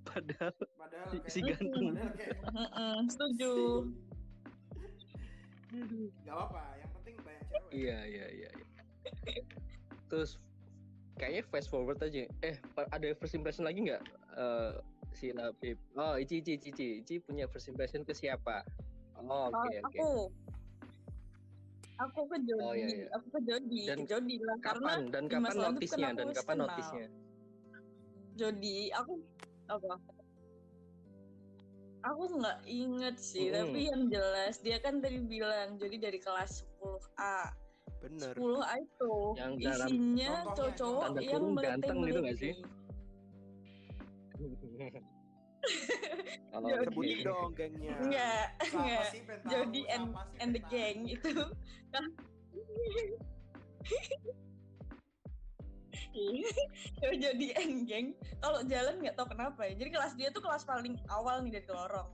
padahal 0.09 0.53
Padahal 0.73 1.07
si, 1.13 1.17
kayak 1.21 1.29
si 1.33 1.39
ganteng 1.45 1.85
padahal 1.93 2.13
kayak 2.17 2.37
setuju. 3.13 3.53
Gak 6.25 6.35
apa-apa, 6.35 6.63
yang 6.81 6.91
penting 6.99 7.15
banyak 7.21 7.43
cewek. 7.47 7.69
iya 7.71 7.97
iya 8.09 8.27
iya 8.33 8.49
iya. 8.49 8.67
Terus 10.11 10.35
kayaknya 11.15 11.47
fast 11.47 11.71
forward 11.71 11.95
aja. 11.97 12.27
Eh 12.43 12.55
ada 12.75 13.07
first 13.15 13.31
impression 13.31 13.63
lagi 13.63 13.87
nggak? 13.87 14.03
Eh, 14.33 14.71
si 15.11 15.31
Labib 15.31 15.79
oh 15.95 16.15
Ici 16.15 16.39
Ici 16.39 16.55
Ici 16.55 16.69
Ici 16.69 16.87
Ici 16.99 17.13
punya 17.19 17.47
first 17.47 17.67
impression 17.67 18.03
ke 18.03 18.11
siapa? 18.11 18.67
Oh, 19.17 19.47
oke 19.47 19.55
Oh, 19.55 19.63
oke. 19.63 19.77
Aku 19.87 20.09
aku 22.01 22.19
ke 22.27 22.37
Jody, 22.41 22.65
Oh, 22.65 22.73
iya, 22.73 22.87
iya. 22.89 23.07
aku 23.13 23.27
ke 23.29 23.39
Jody, 23.45 23.81
Dan 23.85 23.99
ke 23.99 24.05
Jody 24.09 24.35
lah 24.41 24.57
karena 24.59 24.89
kapan 24.89 25.01
dan 25.07 25.23
di 25.23 25.31
kapan 25.31 25.55
notisnya? 25.55 26.09
dan 26.11 26.27
kapan 26.33 26.55
kenal. 26.57 26.65
notisnya? 26.65 27.05
Jody, 28.33 28.77
aku 28.89 29.13
apa? 29.69 29.93
Aku 32.01 32.23
nggak 32.33 32.59
inget 32.65 33.15
sih, 33.21 33.53
Mm-mm. 33.53 33.69
tapi 33.69 33.79
yang 33.85 34.03
jelas 34.09 34.57
dia 34.57 34.81
kan 34.81 34.97
tadi 34.97 35.21
bilang 35.21 35.77
jadi 35.77 36.01
dari 36.01 36.17
kelas 36.17 36.65
10A. 36.81 37.53
Bener. 38.01 38.33
10A 38.33 38.75
itu 38.81 39.13
Yang 39.37 39.53
dalam 39.61 39.87
isinya 39.93 40.31
cowok-cowok 40.57 41.05
yang 41.21 41.53
ganteng 41.53 41.97
gitu 42.01 42.19
nggak 42.21 42.33
melete-melete. 42.33 42.41
sih? 42.41 42.53
oh, 46.57 46.65
Jody. 46.65 46.89
Sebutin 46.89 47.17
dong 47.21 47.53
gengnya. 47.53 47.93
Enggak, 48.01 48.57
Siapa 48.65 48.81
enggak. 48.81 49.05
sih 49.13 49.21
pengen 49.21 49.41
tahu? 49.45 49.53
Jody 49.53 49.81
and 49.85 50.09
Siapa 50.09 50.25
sih 50.25 50.41
and 50.41 50.51
the 50.57 50.61
gang 50.65 51.05
itu 51.05 51.29
Kalau 56.99 57.15
jadi 57.15 57.47
and 57.55 57.87
gang 57.87 58.11
kalau 58.43 58.59
jalan 58.67 58.99
nggak 58.99 59.15
tahu 59.15 59.31
kenapa 59.31 59.63
ya 59.63 59.73
jadi 59.79 59.89
kelas 59.95 60.13
dia 60.19 60.27
tuh 60.33 60.43
kelas 60.43 60.67
paling 60.67 60.99
awal 61.07 61.39
nih 61.39 61.61
dari 61.61 61.67
lorong 61.71 62.09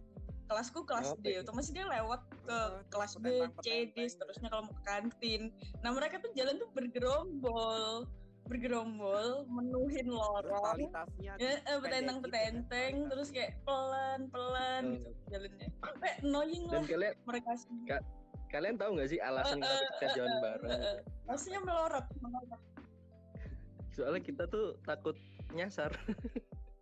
kelasku 0.47 0.79
kelas 0.83 1.11
Oke. 1.13 1.27
D 1.27 1.43
otomatis 1.43 1.69
dia 1.69 1.83
lewat 1.83 2.23
ke 2.41 2.47
Oh, 2.49 2.79
kelas 2.87 3.19
B, 3.19 3.27
C, 3.59 3.91
D, 3.91 3.97
seterusnya 4.07 4.47
kalau 4.47 4.63
mau 4.65 4.73
ke 4.73 4.83
kantin. 4.83 5.51
Nah 5.83 5.91
mereka 5.91 6.23
tuh 6.23 6.31
jalan 6.33 6.55
tuh 6.55 6.71
bergerombol, 6.71 8.07
bergerombol, 8.47 9.43
menuhin 9.45 10.07
lorong, 10.07 10.87
ya, 11.19 11.35
eh, 11.35 11.59
dipendekin 11.59 11.83
petentang-petenteng, 11.83 12.93
kan, 12.97 13.09
terus 13.11 13.27
kayak 13.29 13.59
pelan-pelan 13.61 14.83
Hmm. 14.87 14.95
gitu 14.95 15.09
jalannya. 15.27 15.67
Kayak 15.99 16.17
annoying 16.23 16.63
dan 16.65 16.71
lah 16.71 16.83
kalian 16.87 17.13
mereka 17.27 17.51
semua. 17.59 17.85
Ka- 17.85 18.07
kalian 18.47 18.75
tahu 18.79 18.89
nggak 18.95 19.09
sih 19.11 19.19
alasan 19.19 19.59
Eh, 19.59 19.61
kenapa 19.61 19.75
eh, 19.75 19.89
kita 19.91 20.05
eh, 20.07 20.15
jalan 20.15 20.31
eh, 20.31 20.39
bareng 20.39 20.71
eh, 20.71 20.79
gitu? 20.79 20.87
eh. 20.87 21.01
Maksudnya 21.27 21.59
melorot, 21.61 22.05
melorot. 22.23 22.61
soalnya 23.91 24.21
kita 24.21 24.43
tuh 24.45 24.77
takut 24.85 25.17
nyasar 25.51 25.89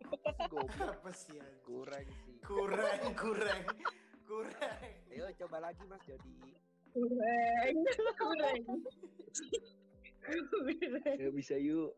Apa 0.05 0.29
sih 0.36 0.45
goblok? 0.51 0.95
Apa 1.00 1.12
sih 1.15 1.36
anjing? 1.39 1.63
Kurang 1.63 2.05
sih. 2.05 2.25
Kurang, 2.46 3.02
kurang, 3.18 3.62
kurang. 4.24 4.78
Ayo 5.10 5.25
coba 5.36 5.58
lagi 5.60 5.82
Mas 5.86 6.02
Jody. 6.06 6.32
Kurang, 6.94 7.74
kurang. 8.16 8.62
Nggak 11.16 11.34
bisa 11.34 11.56
yuk 11.56 11.94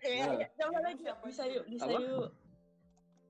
Ya, 0.00 0.24
Nah. 0.24 0.40
ya, 0.40 0.48
coba 0.56 0.78
lagi. 0.80 1.04
Bisa 1.04 1.44
itu? 1.44 1.52
yuk, 1.52 1.64
bisa 1.68 1.84
Apa? 1.84 2.00
yuk. 2.00 2.28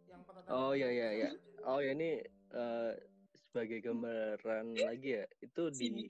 Yang 0.07 0.23
Oh 0.47 0.71
iya 0.71 0.89
iya 0.89 1.09
iya. 1.13 1.29
Oh 1.67 1.83
ya 1.83 1.91
ini 1.91 2.23
eh, 2.49 2.93
sebagai 3.37 3.83
gambaran 3.83 4.79
lagi 4.79 5.19
ya. 5.19 5.27
Itu 5.41 5.75
di 5.75 5.91
Sini. 5.91 6.07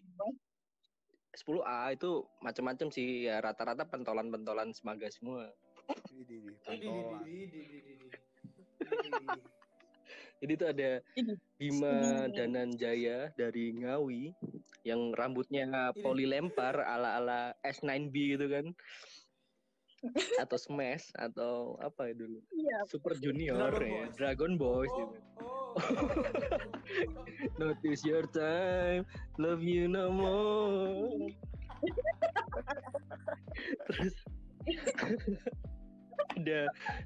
10A 1.32 1.94
itu 1.94 2.10
macam-macam 2.40 2.90
sih 2.90 3.24
ya 3.24 3.40
rata-rata 3.40 3.88
pentolan-pentolan 3.88 4.76
semaga 4.76 5.08
semua. 5.08 5.48
Ini 6.12 6.28
di 6.28 6.36
Di- 6.36 6.44
di- 6.44 6.60
pentolan. 6.60 7.24
Jadi 10.40 10.56
itu 10.56 10.64
ada 10.64 11.04
Ini. 11.20 11.36
Bima 11.60 12.00
Ini. 12.00 12.32
Dananjaya 12.32 13.28
dari 13.36 13.76
Ngawi 13.76 14.32
yang 14.88 15.12
rambutnya 15.12 15.92
poli 16.00 16.24
lempar 16.24 16.80
ala-ala 16.80 17.52
S9B 17.60 18.14
gitu 18.36 18.48
kan. 18.48 18.72
Atau 20.40 20.56
Smash 20.56 21.12
atau 21.12 21.76
apa 21.84 22.08
ya 22.08 22.16
dulu? 22.16 22.40
Iya. 22.56 22.88
Super 22.88 23.20
Junior 23.20 23.68
Dragon 23.68 23.84
ya, 23.84 24.08
Boys. 24.08 24.16
Dragon 24.16 24.52
Boys 24.56 24.88
Oh, 24.88 24.96
gitu. 24.96 25.12
oh. 25.44 25.76
Notice 27.60 28.00
your 28.08 28.24
time, 28.32 29.04
love 29.36 29.60
you 29.60 29.92
no 29.92 30.08
more. 30.08 31.12
Terus 33.92 34.16
ada 36.30 36.60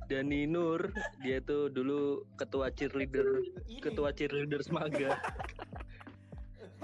Dani 0.06 0.44
Nur, 0.44 0.92
dia 1.20 1.40
tuh 1.40 1.68
dulu 1.68 2.24
ketua 2.36 2.68
cheerleader, 2.70 3.40
Ini. 3.66 3.80
ketua 3.80 4.12
cheerleader 4.12 4.60
Semaga. 4.60 5.16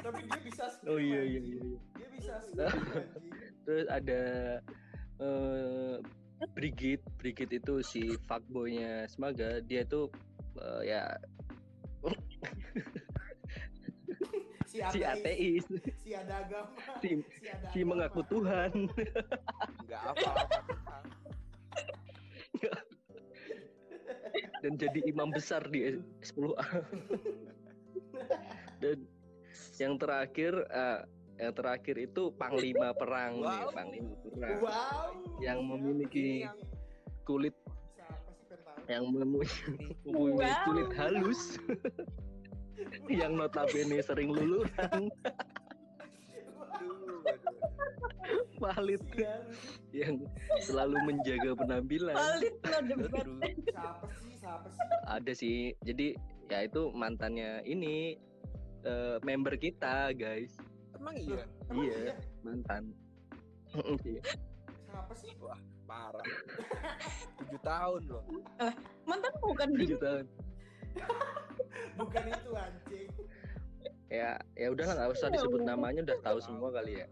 Tapi 0.00 0.20
dia 0.24 0.40
bisa 0.40 0.64
Oh 0.88 0.96
iya 0.96 1.20
iya 1.20 1.40
iya. 1.44 1.60
Dia 1.94 2.08
bisa 2.08 2.32
anjing. 2.40 3.04
Terus 3.68 3.86
ada 3.86 4.22
eh 5.20 5.96
Brigit, 6.56 7.04
Brigit 7.20 7.52
itu 7.52 7.84
si 7.84 8.16
fuckboynya 8.24 9.04
Semaga, 9.06 9.60
dia 9.60 9.84
tuh 9.84 10.08
eh, 10.56 10.88
ya 10.88 11.02
Si 14.64 14.80
si 14.94 15.02
ateis, 15.04 15.66
ateis, 15.66 15.66
si 16.00 16.10
ada 16.16 16.46
agama, 16.46 16.72
si, 17.02 17.20
si 17.36 17.44
ada 17.44 17.68
si 17.68 17.78
agama. 17.82 17.90
mengaku 17.92 18.20
Tuhan. 18.24 18.70
Enggak 19.84 20.02
apa-apa. 20.16 20.56
Dan 24.60 24.76
jadi 24.76 25.00
imam 25.08 25.32
besar 25.32 25.64
di 25.66 25.96
10A. 26.20 26.64
dan 28.80 28.98
yang 29.76 29.96
terakhir 29.96 30.52
eh, 30.68 31.00
yang 31.40 31.52
terakhir 31.56 31.96
itu 31.96 32.28
panglima 32.36 32.92
perang 32.92 33.40
nih, 33.40 33.60
Wow. 33.64 33.72
panglima 33.72 34.12
perang 34.20 34.60
Wow. 34.60 35.08
yang 35.40 35.58
memiliki 35.64 36.44
yang 36.44 36.56
kulit 37.24 37.56
yang 38.88 39.08
mempunyai 39.08 39.48
mempunyai 40.04 40.52
Wow. 40.52 40.64
kulit 40.68 40.88
halus 40.98 41.40
yang 43.20 43.36
notabene 43.36 44.02
sering 44.02 44.32
luluran 44.32 45.08
aduh, 46.36 46.64
aduh. 46.68 47.20
valid 48.60 49.00
yang 49.92 50.20
selalu 50.60 50.96
menjaga 51.06 51.50
penampilan 51.56 52.16
Valid 52.16 52.54
lo 52.60 52.78
debat. 52.84 53.26
Siapa 53.70 54.08
sih? 54.20 54.29
Siapa 54.40 54.66
sih? 54.66 54.84
ada 55.04 55.32
sih 55.32 55.58
jadi 55.80 56.16
ya 56.48 56.64
itu 56.64 56.90
mantannya 56.90 57.60
ini 57.62 58.16
eh, 58.82 59.16
member 59.20 59.54
kita 59.54 60.10
guys 60.12 60.56
Emang 60.96 61.16
iya? 61.16 61.44
Emang 61.68 61.84
Iya. 61.84 61.96
iya? 61.96 62.14
mantan 62.40 62.82
Iya. 64.02 64.22
Siapa 64.84 65.14
sih? 65.14 65.30
Parah. 65.86 66.22
7 67.38 67.58
tahun 67.62 68.02
loh. 68.06 68.22
Mantan 69.06 69.32
bukan 69.42 69.68
di 69.74 69.86
tujuh 69.86 69.98
tahun 69.98 70.24
Bukan 71.98 72.22
itu 72.26 72.50
anjing. 72.52 73.10
ya 74.10 74.34
ya 74.58 74.66
udahlah 74.74 74.94
nggak 74.98 75.10
usah 75.14 75.28
disebut 75.30 75.62
namanya 75.62 76.02
udah 76.02 76.18
tahu 76.20 76.38
semua 76.42 76.74
kali 76.74 76.98
ya 76.98 77.06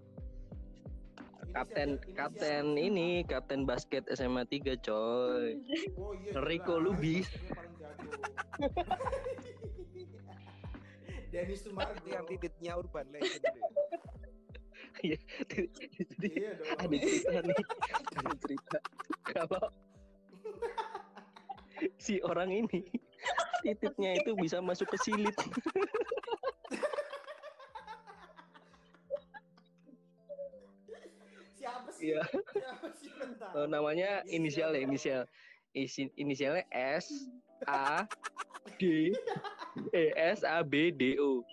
kapten 1.59 1.99
kapten 2.15 2.79
ini 2.79 3.27
kapten 3.27 3.67
basket 3.67 4.07
SMA 4.15 4.47
3 4.47 4.79
coy 4.79 5.59
Oh 5.99 6.15
iya. 6.15 6.39
Rico. 6.47 6.79
Lubis. 6.79 7.27
Dia 7.27 7.51
paling 7.51 7.75
jago. 7.83 8.07
Dennis 11.35 11.67
Sumargo. 11.67 12.07
Yang 12.07 12.39
tititnya 12.39 12.79
Urban 12.79 13.11
Legend 13.11 13.43
itu 13.43 13.59
ya. 15.03 15.19
jadi 16.07 16.29
Iya 16.39 16.53
ada 16.79 16.97
cerita 16.99 17.39
nih 17.43 17.59
ada 18.19 18.35
cerita 18.43 18.79
kalau 19.23 19.67
si 22.03 22.19
orang 22.27 22.51
ini 22.51 22.83
titiknya 23.63 24.19
itu 24.19 24.35
bisa 24.35 24.59
masuk 24.59 24.91
ke 24.91 24.99
silit 24.99 25.37
Iya. 31.99 32.23
Eh, 33.59 33.67
namanya 33.67 34.23
inisial 34.29 34.75
ya 34.75 34.81
inisial 34.83 35.23
Isi, 35.77 36.09
inisialnya 36.17 36.65
S 36.73 37.29
A 37.69 38.09
D 38.81 39.13
E 39.93 40.05
S 40.17 40.43
A 40.47 40.65
B 40.65 40.91
D 40.95 41.19
O 41.21 41.45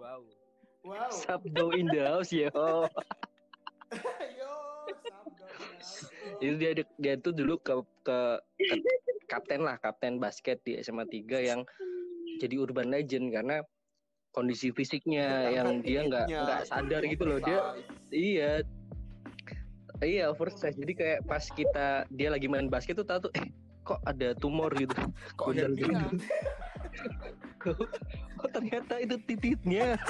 Wow. 0.00 0.24
Wow. 0.80 1.12
Sabdo 1.12 1.76
in 1.76 1.86
the 1.92 2.08
house 2.08 2.32
yo 2.32 2.48
Yo, 4.40 4.52
Sabdo. 4.88 5.44
itu 6.40 6.54
dia 6.56 6.72
dia 6.96 7.14
tuh 7.20 7.36
dulu 7.36 7.60
ke, 7.60 7.74
ke 8.06 8.18
ke 8.56 8.74
kapten 9.28 9.60
lah 9.60 9.76
kapten 9.76 10.16
basket 10.16 10.62
di 10.64 10.80
SMA 10.80 11.04
3 11.04 11.50
yang 11.52 11.60
jadi 12.40 12.56
urban 12.56 12.88
legend 12.88 13.28
karena 13.28 13.60
kondisi 14.32 14.72
fisiknya 14.72 15.52
yang 15.52 15.82
dia 15.84 16.06
nggak 16.06 16.26
nggak 16.30 16.62
sadar 16.64 17.02
gitu 17.04 17.24
loh 17.28 17.38
dia 17.42 17.58
iya 18.14 18.64
iya 20.04 20.32
oversize 20.32 20.76
jadi 20.76 20.92
kayak 20.96 21.18
pas 21.28 21.44
kita 21.44 22.04
dia 22.12 22.28
lagi 22.32 22.48
main 22.48 22.68
basket 22.72 22.96
tuh 22.96 23.06
tahu 23.06 23.28
tuh 23.28 23.32
eh 23.36 23.48
kok 23.84 24.00
ada 24.04 24.32
tumor 24.36 24.72
gitu 24.76 24.92
Kok 25.38 25.52
Gondal 25.52 25.72
hernia? 25.76 26.08
gitu. 26.08 26.16
oh 28.40 28.48
ternyata 28.52 28.96
itu 29.00 29.16
titiknya 29.28 29.96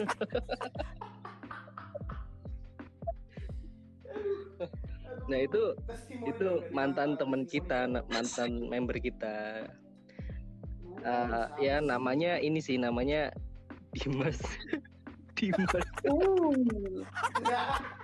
nah 5.30 5.38
itu 5.38 5.62
itu 6.26 6.46
mantan 6.74 7.14
Testimoni 7.14 7.46
kita 7.46 7.86
mantan 8.10 8.66
member 8.66 8.98
kita 8.98 9.66
Uh, 11.00 11.48
Eh, 11.56 11.64
ya 11.64 11.80
namanya 11.80 12.36
ini 12.36 12.60
sih 12.60 12.76
namanya 12.76 13.32
Dimas 13.96 14.36
Dimas 15.32 15.72
Uh, 16.04 16.52
Enggak. 17.40 17.99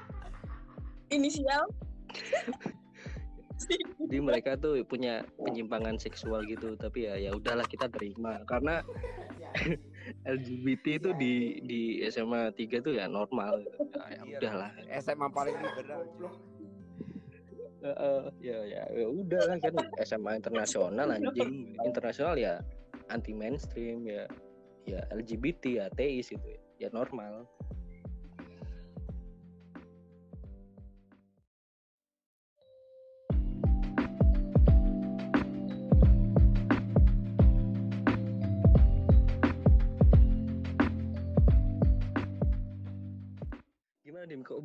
Inisial. 1.17 1.65
jadi 4.05 4.21
mereka 4.21 4.53
tuh 4.61 4.85
punya 4.85 5.25
penyimpangan 5.41 5.97
seksual 5.97 6.45
gitu 6.45 6.77
tapi 6.77 7.09
ya 7.09 7.17
ya 7.17 7.31
udahlah 7.33 7.65
kita 7.65 7.89
terima. 7.89 8.45
Karena 8.45 8.85
Ya, 9.37 9.51
LGBT 10.23 11.03
itu 11.03 11.11
di 11.19 11.35
di 11.67 11.81
SMA 12.07 12.55
3 12.55 12.79
tuh 12.79 12.95
ya 12.95 13.11
normal. 13.11 13.63
Ya, 14.07 14.23
ya 14.23 14.39
udahlah. 14.39 14.71
SMA 15.03 15.27
paling 15.35 15.57
liberal. 15.59 16.03
eh, 17.87 18.25
ya 18.43 18.59
ya 18.67 18.83
ya 18.91 19.07
udah 19.07 19.43
lah 19.47 19.59
kan 19.63 19.75
SMA 20.03 20.39
internasional 20.39 21.07
anjing. 21.11 21.75
Internasional 21.83 22.35
ya 22.39 22.63
anti 23.11 23.35
mainstream 23.35 24.07
ya 24.07 24.27
ya 24.87 25.03
LGBT 25.11 25.63
ya 25.83 25.83
ateis 25.91 26.31
gitu 26.31 26.47
ya, 26.47 26.61
ya 26.87 26.89
normal 26.95 27.47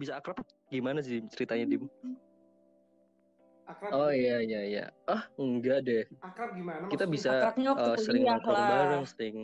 bisa 0.02 0.18
akrab 0.18 0.42
gimana 0.68 1.00
sih 1.00 1.22
ceritanya 1.30 1.70
dim 1.70 1.86
Akrab. 3.70 3.92
oh 3.94 4.10
iya 4.12 4.42
iya 4.42 4.62
iya 4.66 4.86
ah 5.06 5.30
enggak 5.38 5.86
deh 5.86 6.04
Akrab 6.20 6.58
gimana? 6.58 6.90
kita 6.90 7.06
maksudnya? 7.06 7.14
bisa 7.14 7.30
Akrabnya 7.38 7.68
waktu 7.72 7.90
eh, 7.94 7.98
sering 8.02 8.24
nongkrong 8.26 8.58
lah. 8.58 8.68
bareng 8.68 9.04
sering 9.06 9.38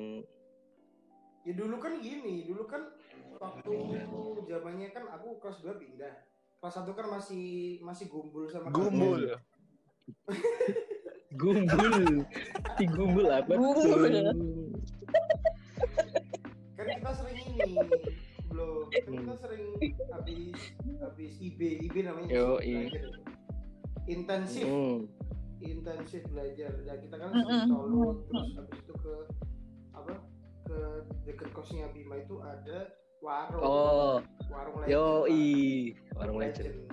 Ya 1.47 1.55
dulu 1.55 1.79
kan 1.79 1.95
gini, 2.03 2.43
dulu 2.43 2.67
kan 2.67 2.91
waktu 3.39 3.71
zamannya 4.51 4.91
kan 4.91 5.07
aku 5.07 5.39
kelas 5.39 5.63
2 5.63 5.79
pindah. 5.79 6.11
Kelas 6.59 6.75
1 6.83 6.91
kan 6.91 7.07
masih 7.07 7.45
masih 7.79 8.11
gumbul 8.11 8.51
sama 8.51 8.67
Gumbul. 8.67 9.31
gumbul 11.39 12.27
si 12.75 12.83
gumbul 12.91 13.31
apa 13.31 13.47
Gumbul. 13.55 14.11
Kan 16.75 16.85
kita 16.91 17.11
sering 17.15 17.39
ini 17.47 17.79
belum. 18.57 18.89
Kan 18.89 19.13
kita 19.13 19.35
sering 19.37 19.65
habis 20.09 20.57
habis 20.97 21.33
IB, 21.37 21.59
IB 21.85 21.95
namanya. 22.01 22.27
Yo, 22.27 22.57
belajar. 22.57 23.05
intensif 24.07 24.63
Hmm. 24.63 25.03
intensif 25.59 26.23
belajar 26.27 26.71
ya 26.81 26.95
kita 26.95 27.15
kan 27.17 27.27
sering 27.29 27.67
solo 27.67 28.23
terus 28.23 28.49
habis 28.55 28.77
itu 28.79 28.93
ke 28.95 29.15
apa 29.91 30.13
ke 30.63 30.77
deket 31.23 31.49
kosnya 31.51 31.91
Bima 31.91 32.15
itu 32.15 32.39
ada 32.39 32.87
warung 33.19 33.59
Oh, 33.59 34.15
warung 34.47 34.79
legend 34.79 34.93
yo 34.93 35.05
i, 35.27 35.43
warung 36.13 36.39
legend. 36.39 36.87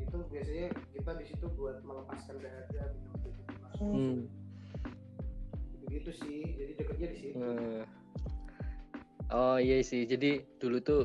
itu 0.00 0.16
biasanya 0.26 0.66
kita 0.90 1.10
di 1.12 1.24
situ 1.26 1.46
buat 1.52 1.82
melepaskan 1.82 2.36
dahaga 2.38 2.82
minum 2.96 3.12
masuk 3.12 3.34
Hmm. 3.76 4.18
begitu 5.84 6.10
sih 6.16 6.40
jadi 6.48 6.72
deketnya 6.76 7.08
di 7.10 7.18
situ 7.18 7.36
Eh. 7.36 7.82
Oh 9.30 9.62
iya 9.62 9.78
sih, 9.86 10.10
jadi 10.10 10.42
dulu 10.58 10.82
tuh 10.82 11.02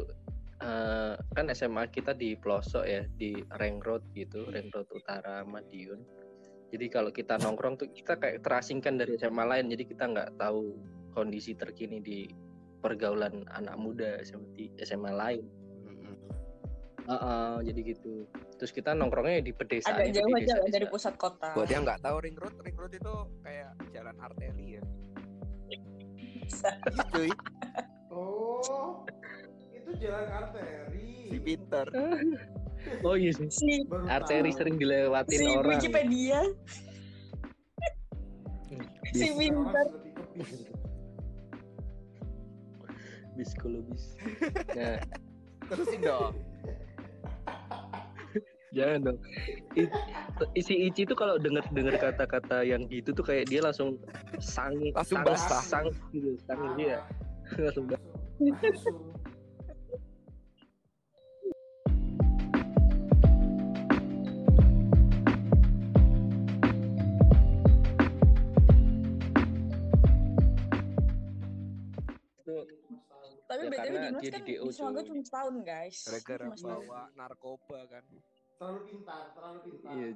eh, 0.57 1.13
kan 1.13 1.45
SMA 1.53 1.93
kita 1.93 2.17
di 2.17 2.33
pelosok 2.33 2.85
ya, 2.89 3.05
di 3.21 3.37
Ring 3.61 3.77
Road 3.85 4.01
gitu, 4.17 4.49
Ring 4.49 4.73
Road 4.73 4.89
Utara 4.89 5.45
Madiun. 5.45 6.01
Jadi 6.73 6.85
kalau 6.89 7.13
kita 7.13 7.37
nongkrong 7.37 7.77
tuh 7.77 7.87
kita 7.93 8.17
kayak 8.17 8.41
terasingkan 8.41 8.97
dari 8.97 9.13
SMA 9.21 9.45
lain, 9.45 9.69
jadi 9.69 9.83
kita 9.85 10.03
nggak 10.09 10.29
tahu 10.41 10.73
kondisi 11.13 11.53
terkini 11.53 12.01
di 12.01 12.25
pergaulan 12.81 13.45
anak 13.53 13.77
muda 13.77 14.19
seperti 14.25 14.73
SMA 14.81 15.13
lain. 15.13 15.45
Heeh, 17.05 17.55
jadi 17.69 17.79
gitu. 17.93 18.25
Terus 18.57 18.73
kita 18.73 18.97
nongkrongnya 18.97 19.45
di 19.45 19.53
pedesaan. 19.53 20.01
Agak 20.01 20.09
ya, 20.09 20.13
jauh 20.25 20.33
aja 20.33 20.53
dari 20.73 20.89
pusat 20.89 21.13
kota. 21.21 21.53
Buat 21.53 21.69
yang 21.69 21.85
nggak 21.85 22.01
tahu 22.01 22.17
ring 22.25 22.33
road, 22.41 22.57
ring 22.65 22.73
road 22.73 22.89
itu 22.97 23.13
kayak 23.45 23.77
jalan 23.93 24.17
arteri 24.17 24.81
ya. 24.81 24.83
Iya, 25.69 25.79
cuy. 27.13 27.29
oh 28.15 29.03
itu 29.75 29.91
jalan 29.99 30.27
arteri 30.31 31.29
Si 31.29 31.37
pinter. 31.43 31.87
Oh 33.01 33.17
iya 33.17 33.33
sih. 33.33 33.49
Si, 33.49 33.81
Arteri 34.05 34.53
tahu. 34.53 34.59
sering 34.61 34.75
dilewatin 34.77 35.39
si 35.41 35.45
orang. 35.49 35.73
Wikipedia, 35.73 36.39
si 39.09 39.25
tipe 39.33 39.81
bis. 43.33 43.51
kalau 43.57 43.81
bis. 43.89 44.03
Nah, 44.77 45.01
Terusin 45.73 45.99
dong. 46.05 46.33
Jangan 48.75 48.99
dong. 49.09 49.17
I, 49.73 49.89
isi 50.53 50.75
Ici 50.85 51.09
itu 51.09 51.15
kalau 51.17 51.41
denger 51.41 51.65
denger 51.73 51.95
kata-kata 51.97 52.61
yang 52.61 52.85
gitu 52.91 53.17
tuh 53.17 53.25
kayak 53.25 53.49
dia 53.49 53.65
langsung 53.65 53.97
sang 54.37 54.77
Langsung 54.93 55.23
sang, 55.23 55.25
basah. 55.25 55.61
sang 55.65 55.87
gitu, 56.13 56.37
sang 56.45 56.61
dia 56.77 57.01
Parah. 57.01 57.63
langsung 57.65 57.85
basah. 57.89 58.04
Tapi 58.35 58.67
Ya, 73.55 73.71
BTW 73.71 73.79
karena 73.79 73.99
Dimas 74.11 74.21
dia 74.21 74.31
kan 74.35 74.41
di 74.43 74.53
DO, 74.59 74.65
cuma 74.75 74.91
setahun 74.99 75.55
guys. 75.63 75.97
Gara-gara 76.03 76.47
bawa 76.59 77.01
narkoba 77.15 77.79
kan. 77.87 78.03
terlalu 78.55 78.79
pintar 78.87 79.31
terlalu 79.35 79.59
pintar 79.67 79.91
Iya. 79.95 80.11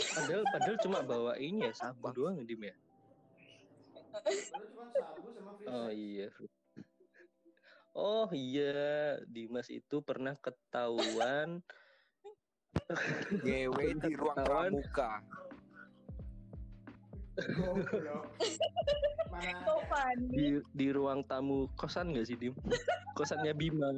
Padahal 0.00 0.42
padahal 0.54 0.76
cuma 0.82 0.98
bawa 1.02 1.32
ini 1.38 1.66
ya 1.66 1.72
sabu 1.74 2.10
doang 2.14 2.38
ya, 2.38 2.44
Dim 2.46 2.62
ya. 2.62 2.74
Padahal 4.10 4.38
cuma 4.70 4.84
sabu 4.94 5.26
sama 5.34 5.50
free 5.58 5.66
Oh 5.66 5.90
iya. 5.90 6.28
Oh 7.90 8.30
iya, 8.30 9.18
Dimas 9.26 9.66
itu 9.66 9.98
pernah 10.00 10.38
ketahuan 10.38 11.58
GW 13.42 13.76
di 13.98 14.12
ruang 14.14 14.38
pramuka. 14.46 15.18
Mana 19.30 20.14
di 20.30 20.62
di 20.70 20.88
ruang 20.94 21.26
tamu 21.26 21.66
kosan 21.74 22.14
nggak 22.14 22.26
sih 22.30 22.38
Dim? 22.38 22.54
Kosannya 23.18 23.54
Bima. 23.58 23.90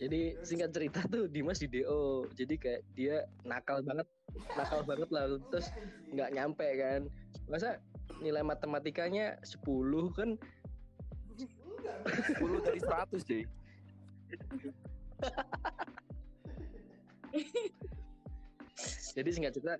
Jadi 0.00 0.32
singkat 0.40 0.72
cerita 0.72 1.04
tuh 1.06 1.28
Dimas 1.28 1.60
di 1.60 1.68
DO. 1.68 2.24
Jadi 2.32 2.54
kayak 2.56 2.82
dia 2.96 3.20
nakal 3.44 3.84
banget, 3.84 4.08
nakal 4.56 4.80
banget 4.84 5.08
lah 5.12 5.24
terus 5.50 5.68
nggak 6.10 6.30
nyampe 6.34 6.66
kan. 6.78 7.00
Masa 7.50 7.78
nilai 8.20 8.42
matematikanya 8.42 9.38
10 9.42 9.64
kan 10.12 10.34
Enggak. 11.80 11.96
10 12.36 12.66
dari 12.66 12.80
100 12.82 13.28
cuy. 13.28 13.42
jadi 19.10 19.30
singkat 19.30 19.52
cerita 19.54 19.74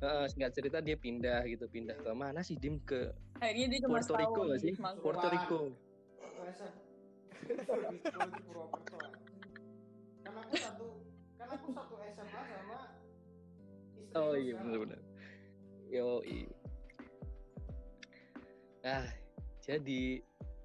eh, 0.00 0.26
singkat 0.30 0.52
cerita 0.56 0.78
dia 0.80 0.96
pindah 0.96 1.44
gitu 1.48 1.68
pindah 1.68 1.96
ke 2.00 2.10
mana 2.12 2.40
sih 2.40 2.56
Dim 2.56 2.80
ke 2.84 3.12
Akhirnya 3.40 3.66
dia 3.72 3.80
cuma 3.84 4.00
Puerto 4.04 4.14
Rico 4.20 4.40
nggak 4.44 4.60
sih 4.60 4.68
di 4.68 4.76
Semanggi. 4.76 5.00
Puerto 5.00 5.28
Rico. 5.32 5.58
Kan 10.20 10.34
aku 10.36 10.54
satu 10.60 10.86
kan 11.40 11.48
aku 11.48 11.68
satu 11.72 11.94
SMA 12.04 12.40
sama 12.44 12.78
oh 14.16 14.34
iya 14.34 14.54
benar-benar 14.58 15.00
yo 15.90 16.22
ah 18.86 19.06
jadi 19.60 20.22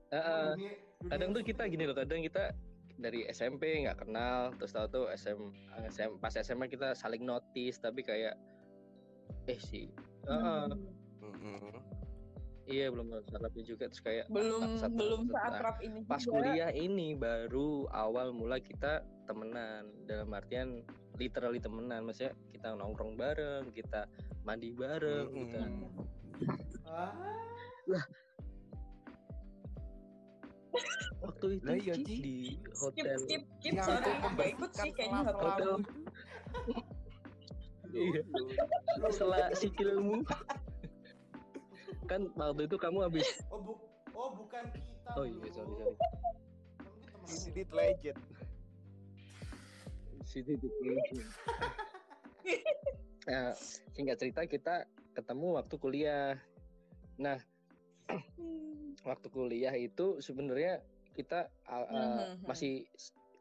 eh, 0.09 0.15
eh, 0.15 0.49
Dunia- 0.55 0.55
dunia 0.55 1.09
kadang 1.11 1.29
tuh 1.35 1.43
kita 1.43 1.63
gini 1.67 1.83
loh 1.85 1.97
kadang 1.97 2.23
kita 2.23 2.55
dari 2.95 3.27
SMP 3.27 3.83
nggak 3.83 4.07
kenal 4.07 4.55
terus 4.55 4.71
tahu 4.71 4.87
tuh 4.87 5.05
SM, 5.11 5.39
SM 5.91 6.11
pas 6.23 6.31
SMA 6.31 6.71
kita 6.71 6.95
saling 6.95 7.27
notice 7.27 7.75
tapi 7.83 8.01
kayak 8.01 8.39
eh 9.51 9.59
sih 9.59 9.91
eh, 10.25 10.31
eh, 10.31 10.65
Hmm. 11.25 11.94
Iya 12.65 12.89
belum 12.89 13.07
akrabnya 13.13 13.63
juga 13.63 13.83
terus 13.85 14.01
kayak 14.01 14.25
Belum 14.27 14.61
satu- 14.75 14.91
belum 14.91 15.21
satu- 15.25 15.33
seakrab 15.37 15.75
ini 15.79 15.99
pas 16.03 16.17
juga. 16.17 16.31
kuliah 16.33 16.69
ini 16.71 17.13
baru 17.13 17.85
awal 17.87 18.31
mula 18.31 18.57
kita 18.57 18.99
temenan. 19.23 19.87
Dalam 20.03 20.27
artian 20.31 20.81
literally 21.15 21.57
temenan 21.57 22.03
maksudnya 22.03 22.33
kita 22.49 22.73
nongkrong 22.73 23.13
bareng 23.13 23.69
kita 23.69 24.03
mandi 24.41 24.69
bareng 24.71 25.29
kita 25.29 25.61
Mm-mm. 25.61 25.89
Ah, 26.85 27.13
waktu 31.23 31.45
itu 31.55 31.63
Lah 31.63 31.75
iya, 31.77 31.93
Ci, 31.95 32.03
di 32.03 32.35
skip 32.51 32.73
hotel. 32.75 33.17
Skip 33.21 33.41
skip 33.55 33.71
Ya, 33.71 33.81
sorry. 33.81 34.11
nggak 34.11 34.47
ikut 34.51 34.69
sih 34.73 34.89
kayaknya 34.91 35.17
nggak 35.23 35.35
Hotel. 35.37 35.55
terlalu 35.55 35.79
iya. 37.95 38.21
Setelah 39.07 39.39
sikilmu 39.53 40.15
kan 42.05 42.21
waktu 42.37 42.69
itu 42.69 42.77
kamu 42.77 43.05
habis 43.05 43.27
Oh, 43.53 43.59
bu 43.61 43.73
oh 44.15 44.29
bukan 44.37 44.63
kita. 44.71 45.11
oh 45.17 45.25
iya 45.27 45.49
sorry 45.51 45.73
sorry. 45.75 45.95
Di 47.25 47.63
legend. 47.73 48.19
Siti 50.25 50.53
Diklincing. 50.57 51.21
nah 53.25 53.53
singkat 53.93 54.17
cerita 54.21 54.41
kita 54.45 54.75
ketemu 55.17 55.47
waktu 55.57 55.75
kuliah. 55.81 56.33
Nah 57.17 57.37
waktu 59.09 59.27
kuliah 59.33 59.73
itu 59.73 60.21
sebenarnya 60.21 60.81
kita 61.15 61.49
uh, 61.71 61.87
uh, 61.87 62.23
masih 62.45 62.85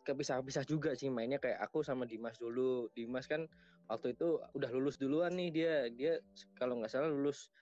kepisah-pisah 0.07 0.65
juga 0.65 0.97
sih 0.97 1.13
mainnya. 1.13 1.41
Kayak 1.41 1.65
aku 1.69 1.85
sama 1.85 2.09
Dimas 2.09 2.37
dulu. 2.41 2.89
Dimas 2.97 3.29
kan 3.29 3.49
waktu 3.89 4.17
itu 4.17 4.41
udah 4.57 4.71
lulus 4.73 4.97
duluan 4.97 5.37
nih. 5.37 5.51
Dia 5.53 5.75
dia 5.93 6.13
kalau 6.57 6.81
nggak 6.81 6.93
salah 6.93 7.11
lulus 7.11 7.53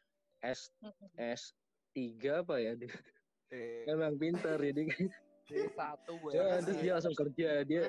S 0.42 0.68
S 1.16 1.54
3 1.94 2.42
apa 2.42 2.58
ya? 2.58 2.74
Dia 2.74 2.92
Eh, 3.52 3.84
emang 3.84 4.16
pintar 4.16 4.56
jadi 4.56 4.88
D1 5.44 5.76
gue. 6.08 6.30
ya, 6.32 6.56
terus 6.64 6.78
dia 6.80 6.92
langsung 6.96 7.12
kerja 7.12 7.48
dia. 7.68 7.84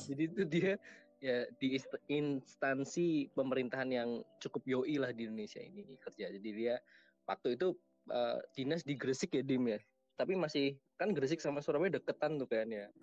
Jadi 0.06 0.24
itu 0.30 0.44
dia 0.46 0.78
ya 1.22 1.46
di 1.58 1.78
instansi 2.10 3.30
pemerintahan 3.34 3.90
yang 3.90 4.10
cukup 4.42 4.62
yoi 4.66 5.02
lah 5.02 5.10
di 5.10 5.26
Indonesia 5.26 5.58
ini 5.58 5.98
kerja. 5.98 6.30
Jadi 6.30 6.50
dia 6.54 6.78
waktu 7.26 7.58
itu 7.58 7.74
eh, 8.14 8.40
dinas 8.54 8.86
di 8.86 8.94
Gresik 8.94 9.34
ya 9.34 9.42
Dim 9.42 9.66
ya. 9.66 9.82
Tapi 10.22 10.38
masih 10.38 10.78
kan 11.02 11.18
Gresik 11.18 11.42
sama 11.42 11.66
Surabaya 11.66 11.98
deketan 11.98 12.38
tuh 12.38 12.46
kan 12.46 12.70
ya. 12.70 12.94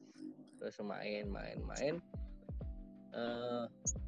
Terus 0.59 0.79
main 0.87 1.27
main 1.27 1.59
main 1.67 1.95
Eh, 3.19 3.65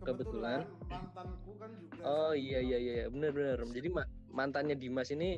Kebetulan. 0.06 0.62
mantanku 0.86 1.50
kan 1.58 1.70
juga 1.76 2.02
oh 2.06 2.32
iya 2.32 2.62
iya 2.62 2.78
iya 2.78 2.94
benar 3.10 3.34
benar 3.34 3.58
jadi 3.74 3.88
ma- 3.90 4.06
mantannya 4.30 4.78
Dimas 4.78 5.10
ini 5.10 5.34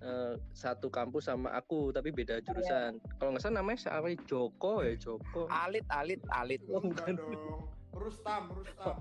eh, 0.00 0.34
satu 0.54 0.86
kampus 0.86 1.26
sama 1.26 1.50
aku 1.50 1.90
tapi 1.90 2.14
beda 2.14 2.38
jurusan 2.46 3.02
kalau 3.18 3.34
nggak 3.34 3.42
salah 3.42 3.58
namanya 3.60 3.90
siapa? 3.90 4.14
Joko 4.24 4.86
ya 4.86 4.94
Joko 4.94 5.50
Alit, 5.50 5.82
alit, 5.90 6.22
alit. 6.30 6.62
Oh, 6.70 6.78
Enggak 6.78 7.10
bukan. 7.10 7.18
dong. 7.18 7.60
Rustam, 7.98 8.42
Rustam. 8.54 8.94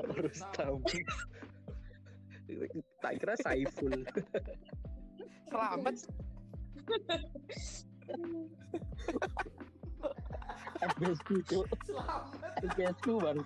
Rustam 0.16 0.80
tak 3.04 3.12
kira 3.20 3.36
Saiful 3.38 3.92
Selamat. 5.52 5.94
FBSku 10.80 11.34
cuk 11.46 11.66
Selamat. 11.84 12.22
FBSku 12.64 13.12
baru 13.20 13.40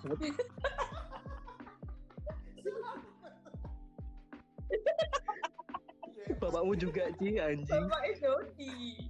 bapakmu 6.45 6.75
juga 6.77 7.09
sih 7.17 7.41
anjing. 7.41 7.89
Bapak 7.89 8.05
Jody. 8.21 9.01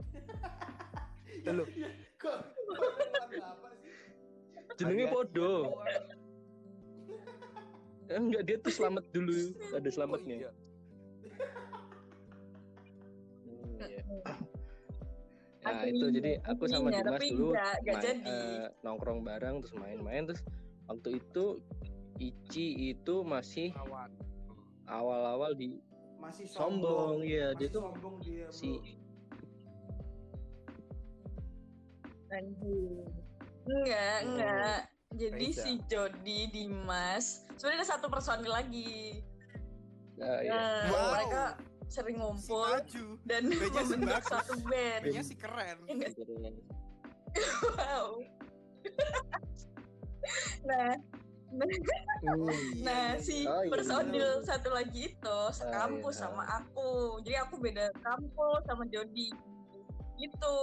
Lu. 1.51 1.65
Kok 2.17 2.39
kok 2.41 2.81
jenenge 4.81 5.07
podo. 5.11 5.77
enggak 8.09 8.43
dia 8.47 8.57
tuh 8.63 8.73
selamat 8.73 9.05
dulu. 9.11 9.35
Ada 9.75 9.89
selamatnya. 9.91 10.35
Oh, 10.35 10.41
iya. 10.41 10.51
Hmm, 13.45 13.77
iya. 13.91 14.03
Aku 15.65 15.73
Nah 15.75 15.83
itu 15.83 15.97
ingin- 15.99 16.15
jadi 16.15 16.33
aku 16.45 16.63
sama 16.67 16.79
inginnya, 16.87 17.03
Dimas 17.03 17.21
dulu 17.31 17.49
enggak, 17.51 17.75
enggak 17.75 17.95
main- 17.95 18.05
jadi. 18.05 18.31
eh, 18.31 18.65
nongkrong 18.83 19.21
bareng 19.23 19.55
terus 19.59 19.75
main-main 19.75 20.23
terus 20.25 20.43
waktu 20.85 21.09
itu 21.17 21.45
Ici 22.15 22.67
itu 22.95 23.15
masih 23.21 23.75
awal-awal 24.87 25.51
di 25.53 25.83
Masih 26.17 26.47
sombong 26.47 27.19
sombong. 27.19 27.27
ya 27.27 27.51
dia 27.53 27.67
Masih 27.67 27.69
tuh 27.69 27.83
sombong 27.83 28.15
dia, 28.21 28.47
Bro. 28.47 28.55
si 28.55 28.71
Anjing. 32.31 33.03
Enggak, 33.65 34.19
Oh. 34.21 34.27
enggak. 34.27 34.79
Jadi 35.15 35.47
Reza. 35.49 35.63
si 35.63 35.73
Jody, 35.87 36.41
Dimas, 36.49 37.47
sebenarnya 37.55 37.81
ada 37.81 37.89
satu 37.89 38.07
personil 38.09 38.51
lagi. 38.53 39.23
ah, 40.17 40.39
iya. 40.39 40.51
Nah, 40.51 40.83
Wow. 40.87 41.11
mereka 41.13 41.43
sering 41.95 42.19
Si 42.19 42.21
ngumpul 42.21 42.67
maju. 42.67 43.07
dan 43.23 43.43
si 43.47 43.55
membentuk 43.55 44.25
satu 44.27 44.55
band. 44.67 45.03
Bandnya 45.07 45.23
sih 45.23 45.37
keren. 45.39 45.77
Ya 45.87 45.93
nggak? 45.95 46.13
Wow. 47.79 48.09
nah, 50.69 50.93
nah 52.83 53.07
si 53.23 53.47
Oh, 53.47 53.63
iya, 53.63 53.71
personil 53.71 54.43
satu 54.43 54.75
lagi 54.75 55.15
itu 55.15 55.39
sekampus 55.55 56.19
iya. 56.19 56.23
sama 56.27 56.45
aku. 56.59 57.23
Jadi 57.23 57.37
aku 57.39 57.55
beda 57.63 57.95
kampus 58.03 58.61
sama 58.67 58.85
Jody. 58.91 59.31
Gitu. 60.19 60.59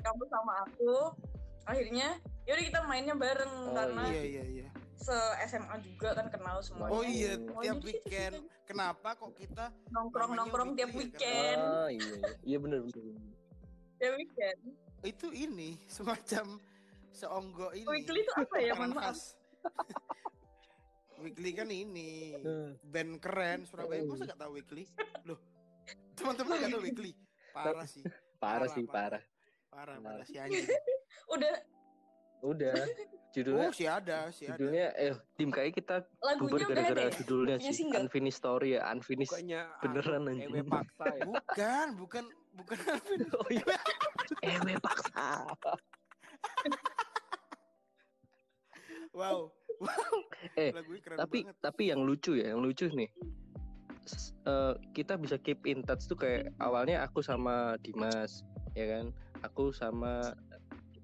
Sekampus 0.00 0.28
sama 0.32 0.52
aku. 0.64 0.96
Akhirnya 1.66 2.16
yaudah 2.46 2.64
kita 2.64 2.80
mainnya 2.86 3.14
bareng 3.18 3.54
Oh, 3.68 3.74
karena 3.74 4.02
Iya 4.08 4.22
iya 4.24 4.44
iya. 4.46 4.68
Se 4.96 5.16
SMA 5.46 5.76
juga 5.78 6.08
kan 6.12 6.26
kenal 6.26 6.56
semuanya. 6.58 6.90
Oh 6.90 7.02
iya 7.02 7.32
Oh, 7.46 7.60
tiap 7.60 7.78
weekend. 7.80 8.34
Kenapa 8.64 9.12
kok 9.12 9.32
kita 9.32 9.68
nongkrong 9.88 10.32
nongkrong 10.34 10.70
tiap 10.72 10.90
weekly 10.90 11.20
ya, 11.20 11.30
weekend. 11.52 11.60
Ah 11.60 11.88
iya 11.88 12.00
iya. 12.10 12.30
Iya 12.42 12.58
benar 12.58 12.78
benar. 12.82 13.02
Tiap 13.96 14.12
weekend. 14.14 14.60
itu 15.02 15.28
ini 15.30 15.70
semacam 15.86 16.58
seonggok 17.10 17.72
ini. 17.72 17.86
Weekly 17.86 18.20
itu 18.20 18.32
apa 18.34 18.56
ya? 18.58 18.72
Mohon 18.74 18.92
maaf. 18.96 19.18
weekly 21.18 21.50
kan 21.52 21.68
ini 21.68 22.34
Eh, 22.34 22.70
band 22.82 23.16
keren 23.18 23.64
Surabaya 23.64 24.02
Oh. 24.02 24.10
masa 24.10 24.26
gak 24.26 24.36
tahu 24.38 24.52
weekly? 24.54 24.84
Loh, 25.22 25.38
teman-teman 26.12 26.58
gak 26.58 26.70
tahu 26.70 26.82
weekly? 26.82 27.12
Parah 27.52 27.86
sih, 27.86 28.02
Parah 28.36 28.68
sih 28.68 28.84
Parah, 28.84 29.20
parah. 29.20 29.22
parah 29.70 29.96
parah 29.98 30.24
si 30.24 30.36
anjing. 30.36 30.66
Udah 31.34 31.54
Udah. 32.46 32.74
Oh 32.78 33.14
Judulnya 33.34 33.68
si 33.68 33.84
ada, 33.84 34.30
si 34.32 34.48
ada. 34.48 34.56
judulnya 34.56 34.86
eh 34.96 35.12
tim 35.36 35.52
kayak 35.52 35.76
kita 35.76 36.08
bubar 36.40 36.56
gara-gara 36.64 37.04
ya? 37.04 37.12
judulnya 37.20 37.56
sih 37.60 37.74
single? 37.76 38.00
unfinished 38.00 38.40
story 38.40 38.68
ya 38.72 38.88
unfinished 38.88 39.28
Bukannya 39.28 39.60
beneran 39.82 40.22
anjing. 40.24 40.48
Ewe 40.48 40.60
paksa 40.64 41.06
ya. 41.12 41.24
Bukan, 41.26 41.86
bukan, 42.00 42.24
bukan. 42.56 42.76
oh 43.36 43.48
iya 43.50 43.76
ewe 44.40 44.72
paksa 44.80 45.44
wow, 49.12 49.52
wow. 49.80 50.14
Eh, 50.56 50.72
tapi 51.12 51.44
banget. 51.44 51.56
tapi 51.60 51.82
yang 51.88 52.00
lucu 52.00 52.36
ya 52.36 52.56
yang 52.56 52.64
lucu 52.64 52.88
nih 52.88 53.08
s- 54.04 54.32
eh, 54.44 54.74
kita 54.92 55.20
bisa 55.20 55.36
keep 55.36 55.60
in 55.64 55.84
touch 55.84 56.04
tuh 56.06 56.16
kayak 56.16 56.48
awalnya 56.56 57.04
aku 57.04 57.20
sama 57.20 57.76
Dimas 57.80 58.40
ya 58.72 58.88
kan 58.88 59.12
aku 59.42 59.72
sama 59.72 60.32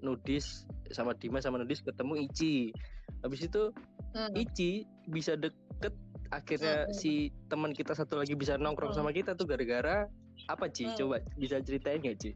Nudis 0.02 0.66
sama 0.90 1.14
Dimas 1.14 1.46
sama 1.46 1.62
Nudis 1.62 1.80
ketemu 1.80 2.26
Ici 2.28 2.74
habis 3.22 3.40
itu 3.42 3.70
Hmm. 4.12 4.28
Ici 4.36 4.84
bisa 5.08 5.40
deket 5.40 5.96
akhirnya 6.28 6.84
Hmm. 6.84 6.92
si 6.92 7.32
teman 7.48 7.72
kita 7.72 7.96
satu 7.96 8.20
lagi 8.20 8.36
bisa 8.36 8.60
nongkrong 8.60 8.92
Hmm. 8.92 9.00
sama 9.00 9.10
kita 9.10 9.32
tuh 9.32 9.48
gara-gara 9.48 10.04
apa 10.50 10.68
Ci 10.68 10.84
Hmm. 10.84 10.96
coba 11.00 11.16
bisa 11.34 11.56
ceritain 11.64 11.96
nggak 11.96 12.18
Ci 12.20 12.30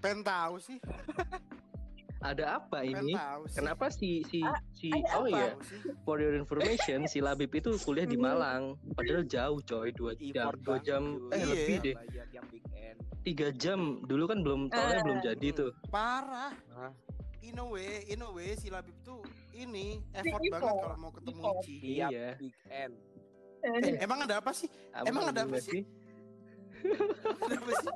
Pengen 0.00 0.22
tahu 0.22 0.56
sih, 0.60 0.78
ada 2.28 2.44
apa 2.56 2.78
ini 2.80 3.12
kenapa 3.48 3.86
si 3.88 4.22
si 4.24 4.40
Ah, 4.40 4.56
si 4.70 4.88
ada 4.88 5.14
oh 5.14 5.24
apa? 5.24 5.30
iya 5.30 5.46
sih. 5.60 5.78
for 6.04 6.16
your 6.16 6.32
information 6.32 7.04
si 7.04 7.18
Labib 7.18 7.50
itu 7.50 7.74
kuliah 7.78 8.04
di 8.04 8.14
Hmm. 8.14 8.26
Malang 8.26 8.62
padahal 8.92 9.22
jauh 9.24 9.58
coy 9.60 9.88
dua 9.90 10.12
jam 10.14 10.50
dua 10.56 10.76
banget, 10.76 10.84
jam 10.84 11.02
eh 11.28 11.36
Iya. 11.36 11.46
lebih 11.46 11.76
deh 11.80 11.96
tiga 13.22 13.48
jam 13.52 13.80
dulu 14.02 14.24
kan 14.24 14.38
belum 14.38 14.60
tahunnya 14.68 14.96
Ah. 14.96 15.04
belum 15.04 15.18
jadi 15.20 15.48
tuh 15.52 15.70
Parah. 15.86 16.52
Hah? 16.72 16.92
In 17.40 17.56
a 17.56 17.64
way, 17.64 18.02
in 18.04 18.18
a 18.20 18.28
way 18.28 18.54
si 18.54 18.68
Labib 18.68 18.94
tuh 19.00 19.22
ini 19.52 20.02
Si 20.02 20.18
effort 20.20 20.42
banget 20.44 20.66
kalau 20.68 20.96
mau 20.96 21.10
ketemu. 21.10 21.40
Ici. 21.56 21.74
Tiap 21.80 22.10
Iya. 22.10 22.28
weekend. 22.36 22.92
Eh, 23.62 23.94
emang 23.98 24.18
ada 24.20 24.34
apa 24.38 24.50
sih? 24.50 24.66
Emang 25.00 25.26
ada 25.26 25.40
apa 25.40 25.48
nggak 25.48 25.62
sih? 25.64 25.82
Ada 27.40 27.54
apa 27.56 27.72
sih? 27.76 27.94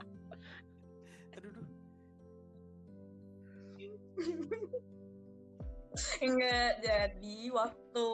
Enggak, 6.24 6.70
jadi 6.80 7.36
waktu 7.50 8.06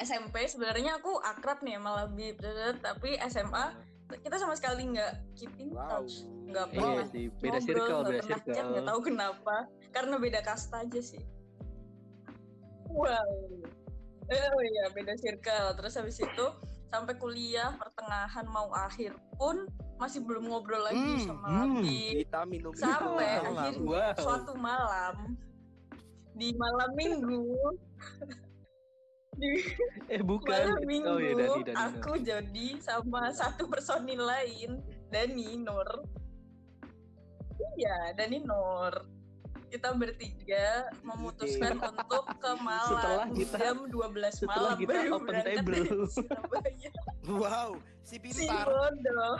SMP 0.00 0.48
sebenarnya 0.48 0.98
aku 0.98 1.20
akrab 1.20 1.60
nih 1.60 1.76
sama 1.76 1.90
Labib, 2.02 2.40
tapi 2.80 3.20
SMA 3.28 3.76
kita 4.10 4.42
sama 4.42 4.58
sekali 4.58 4.90
nggak 4.90 5.12
keep 5.38 5.54
in 5.62 5.70
Wow. 5.70 6.02
touch, 6.02 6.26
nggak 6.50 6.66
iya 6.74 6.82
pernah 6.82 7.06
sih 7.06 7.24
beda 7.38 7.58
ngobrol, 7.62 7.62
circle 7.62 7.86
beda 7.86 8.10
pernah 8.10 8.26
chat, 8.26 8.40
circle 8.42 8.68
nggak 8.74 8.86
tahu 8.90 9.00
kenapa, 9.06 9.56
karena 9.94 10.14
beda 10.18 10.40
kasta 10.42 10.76
aja 10.82 11.00
sih. 11.04 11.22
Wow. 12.90 13.30
Oh 14.30 14.62
iya, 14.62 14.84
beda 14.94 15.14
circle. 15.18 15.74
Terus 15.78 15.92
habis 15.98 16.18
itu 16.22 16.46
sampai 16.90 17.14
kuliah 17.16 17.70
pertengahan 17.78 18.46
mau 18.50 18.68
akhir 18.74 19.14
pun 19.38 19.64
masih 19.96 20.26
belum 20.26 20.50
ngobrol 20.50 20.82
lagi 20.82 20.98
Hmm, 20.98 21.22
sama 21.22 21.46
hmm. 21.46 21.58
Labib. 21.78 22.14
Kita 22.26 22.40
minum 22.44 22.72
sampai 22.74 23.30
Wow. 23.38 23.46
akhirnya 23.54 23.70
Wow. 23.78 24.14
suatu 24.18 24.52
malam 24.58 25.16
di 26.32 26.48
malam 26.56 26.90
minggu 26.96 27.46
di 29.36 29.50
eh 30.14 30.22
bukan 30.24 30.50
malam 30.50 30.82
minggu 30.84 31.10
oh 31.10 31.18
iya 31.20 31.32
Dani 31.36 31.60
Dani 31.62 31.76
aku 31.76 32.12
jadi 32.18 32.66
sama 32.80 33.28
satu 33.30 33.68
personil 33.68 34.24
lain 34.24 34.80
Dani 35.12 35.60
Nur 35.60 35.88
iya 37.76 38.16
Dani 38.16 38.40
Nur 38.40 39.19
kita 39.70 39.94
bertiga 39.94 40.66
memutuskan 41.00 41.78
untuk 41.78 42.26
ke 42.26 42.50
Setelah 42.50 42.58
Malang 42.60 43.30
kita- 43.32 43.58
jam 43.60 43.76
12 43.86 44.34
setelah 44.34 44.56
malam. 44.66 44.78
kita 44.78 44.90
baru 44.92 45.10
open 45.12 45.22
berangkat 45.24 45.46
table. 45.46 45.72
dari 45.72 45.88
Surabaya. 46.14 46.90
Wow, 47.24 47.70
si 48.00 48.10
si 48.10 48.18
pintar. 48.18 48.66
bodoh 48.66 49.36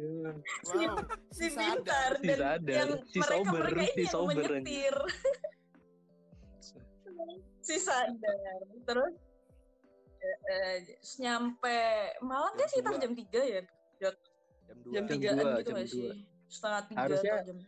Wow, 0.00 1.04
si 1.28 1.44
si 1.44 1.46
pintar 1.52 2.10
Si 2.16 2.26
dan 2.26 2.38
sadar, 2.40 2.72
yang 2.72 2.90
si 3.04 3.18
mereka 3.20 3.36
sober, 3.36 3.60
mereka 3.60 3.76
ini 3.76 3.90
si 3.90 4.00
yang 4.00 4.10
sober, 4.10 4.34
menyetir. 4.34 4.96
Si 7.60 7.76
sadar. 7.76 8.60
Terus 8.82 9.12
eh, 10.18 10.38
eh, 10.48 10.76
nyampe 11.18 11.78
Malang 12.20 12.54
kan 12.54 12.64
Jam 12.64 12.72
sekitar 12.72 12.92
jam 12.98 13.12
3 13.12 13.28
ya? 13.46 13.60
Jam 14.00 14.14
jam 14.64 14.76
Jam 14.90 15.04
tigaan 15.06 15.36
dua, 15.36 15.44
gitu 15.52 15.60
jam 15.62 15.74
nggak 15.76 15.86
sih? 15.86 16.00
dua. 16.00 16.14
Setengah 16.50 16.82
tiga 16.84 17.00
Harusnya 17.00 17.32
atau 17.32 17.46
jam 17.46 17.58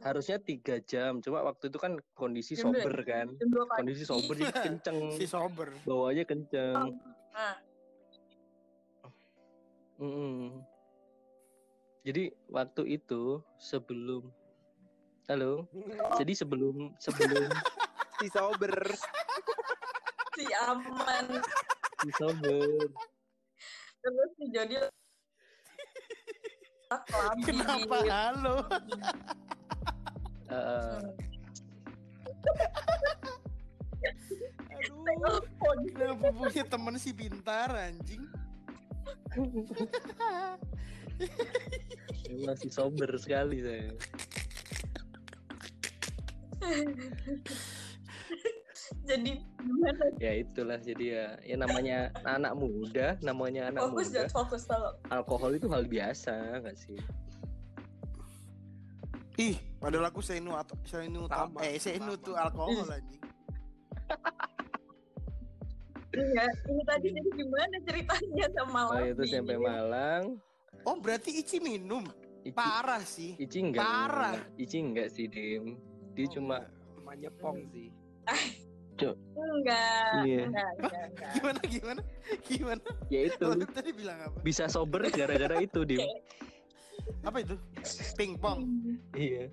harusnya 0.00 0.38
tiga 0.40 0.80
jam 0.80 1.20
cuma 1.20 1.44
waktu 1.44 1.68
itu 1.68 1.76
kan 1.76 1.92
kondisi 2.16 2.56
Jam 2.56 2.72
dua. 2.72 2.80
sober 2.80 2.94
kan 3.04 3.28
jam 3.36 3.48
dua 3.52 3.64
kondisi 3.68 4.02
sober 4.02 4.32
jadi 4.34 4.52
kenceng 4.58 4.98
Si 5.12 5.28
sober. 5.28 5.68
bawanya 5.84 6.24
kenceng 6.24 6.96
nah 7.30 7.56
Mm-mm. 10.00 10.64
jadi 12.00 12.32
waktu 12.48 12.96
itu 12.96 13.44
sebelum 13.60 14.24
halo 15.28 15.68
jadi 16.18 16.32
sebelum 16.32 16.96
sebelum 16.96 17.52
si 18.24 18.32
sober. 18.32 18.72
si 20.32 20.44
aman 20.64 21.26
si 22.00 22.08
sober 22.16 22.88
terus 24.00 24.30
si 24.32 24.44
Jody 24.48 24.80
Kenapa 27.46 28.02
halo? 28.10 28.66
eh, 30.50 31.06
Aduh, 34.90 35.38
kenapa 35.94 36.26
punya 36.34 36.64
temen 36.66 36.98
si 36.98 37.14
pintar 37.14 37.70
anjing? 37.70 38.26
masih 42.42 42.70
sober 42.72 43.06
sekali 43.20 43.62
saya 43.62 43.92
Jadi 49.00 49.32
gimana? 49.58 50.04
ya 50.22 50.32
itulah 50.38 50.78
jadi 50.78 51.04
ya 51.04 51.26
ya 51.42 51.56
namanya 51.58 51.98
anak 52.22 52.52
muda 52.54 53.16
namanya 53.20 53.72
anak 53.72 53.80
Fokus 53.88 54.08
muda 54.12 54.22
fokus 54.30 54.62
tolong. 54.64 54.96
alkohol 55.10 55.50
itu 55.56 55.66
hal 55.68 55.84
biasa 55.84 56.62
nggak 56.62 56.76
sih 56.78 56.98
Ih, 59.40 59.56
padahal 59.80 60.12
aku 60.12 60.20
senu 60.20 60.52
atau 60.52 60.76
senu 60.84 61.24
Sama, 61.24 61.64
eh 61.64 61.80
senu 61.80 62.12
tuh 62.20 62.36
alkohol 62.36 62.84
anjing. 62.92 63.24
Iya, 66.10 66.44
ini 66.68 66.82
tadi 66.84 67.08
jadi 67.08 67.30
gimana 67.32 67.76
ceritanya 67.86 68.46
sama 68.52 68.80
oh 68.90 69.00
itu 69.00 69.24
sampai 69.30 69.56
Malang 69.56 70.24
Oh, 70.82 70.96
berarti 70.98 71.40
Ici 71.40 71.56
minum. 71.60 72.02
Ici, 72.40 72.56
Parah 72.56 73.04
sih. 73.04 73.36
Ici 73.36 73.58
enggak 73.60 73.80
Parah. 73.84 74.34
Ici 74.56 74.76
enggak 74.80 75.08
sih 75.12 75.28
Dim 75.28 75.76
dia 76.12 76.26
Oh, 76.26 76.30
cuma 76.36 76.56
Cuma 76.98 77.12
nyepong 77.16 77.58
sih. 79.00 79.12
Enggak, 79.40 80.12
Iya. 80.22 80.42
enggak, 80.46 80.70
enggak, 80.78 81.04
enggak. 81.10 81.30
Gimana 81.34 81.60
gimana? 81.64 82.00
Gimana? 82.44 82.82
ya 83.08 83.20
itu 83.26 83.46
tadi 83.72 83.90
bilang 83.90 84.18
apa? 84.22 84.36
bisa 84.40 84.64
sober 84.68 85.00
gara-gara 85.08 85.56
itu 85.58 85.80
Dim 85.82 86.04
Apa 87.24 87.42
itu? 87.42 87.56
Pingpong. 88.14 88.60
iya 89.16 89.48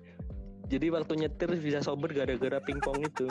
jadi 0.68 0.92
waktu 0.92 1.24
nyetir 1.24 1.48
bisa 1.56 1.80
sober 1.80 2.12
gara-gara 2.12 2.60
pingpong 2.60 3.00
itu 3.02 3.28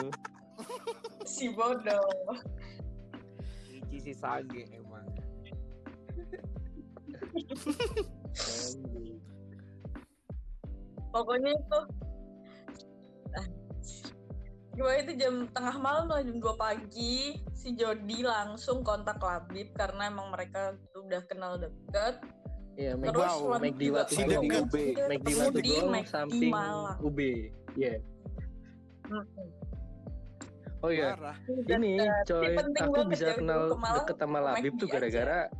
Si 1.22 1.46
bodoh. 1.54 2.34
Ici 3.70 4.00
si 4.00 4.12
sage 4.12 4.66
emang. 4.74 5.06
Pokoknya 11.12 11.52
itu 11.52 11.80
Ah. 13.28 13.44
Gimana 14.78 14.98
itu 15.02 15.12
jam 15.18 15.34
tengah 15.50 15.76
malam 15.82 16.06
lah 16.06 16.22
jam 16.22 16.38
2 16.38 16.54
pagi 16.54 17.42
si 17.50 17.74
Jody 17.74 18.22
langsung 18.22 18.86
kontak 18.86 19.18
Labib 19.18 19.74
karena 19.74 20.06
emang 20.06 20.30
mereka 20.30 20.78
udah 20.94 21.18
kenal 21.26 21.58
deket 21.58 22.22
Iya, 22.78 22.94
terus 22.94 23.42
Wow, 23.42 23.58
Labib 23.58 23.74
juga 23.74 24.06
waktu 24.06 24.14
Si 24.14 24.22
deket. 24.22 24.62
Ketemu 24.70 25.38
waktu 25.42 25.60
di 25.66 25.74
samping 26.06 26.52
Malang. 26.54 26.98
UB. 27.02 27.18
Iya. 27.74 27.98
Mm-mm. 29.10 29.46
Oh 30.78 30.94
iya, 30.94 31.18
Parah. 31.18 31.34
ini 31.74 31.98
coy, 32.22 32.54
penting 32.54 32.86
aku 32.86 32.92
banget 32.94 33.10
bisa 33.10 33.26
ya, 33.26 33.34
kenal 33.34 33.74
deket 33.74 34.16
sama 34.22 34.38
Labib 34.38 34.78
tuh 34.78 34.86
gara-gara 34.86 35.50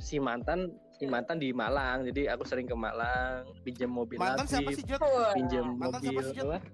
si 0.00 0.16
mantan 0.16 0.72
si 0.96 1.04
mantan 1.04 1.36
di 1.36 1.52
Malang. 1.52 2.08
Jadi 2.08 2.32
aku 2.32 2.48
sering 2.48 2.64
ke 2.64 2.72
Malang, 2.72 3.44
pinjam 3.60 3.92
mobil 3.92 4.16
Mantan 4.16 4.48
siapa 4.48 4.72
Labib, 4.72 4.78
sih, 4.80 4.84
Jot? 4.88 5.04
Wah. 5.04 5.36
pinjam 5.36 5.76
Mantan 5.76 6.00
siapa 6.00 6.16
mobil 6.16 6.32
sih, 6.32 6.36
Jot? 6.40 6.64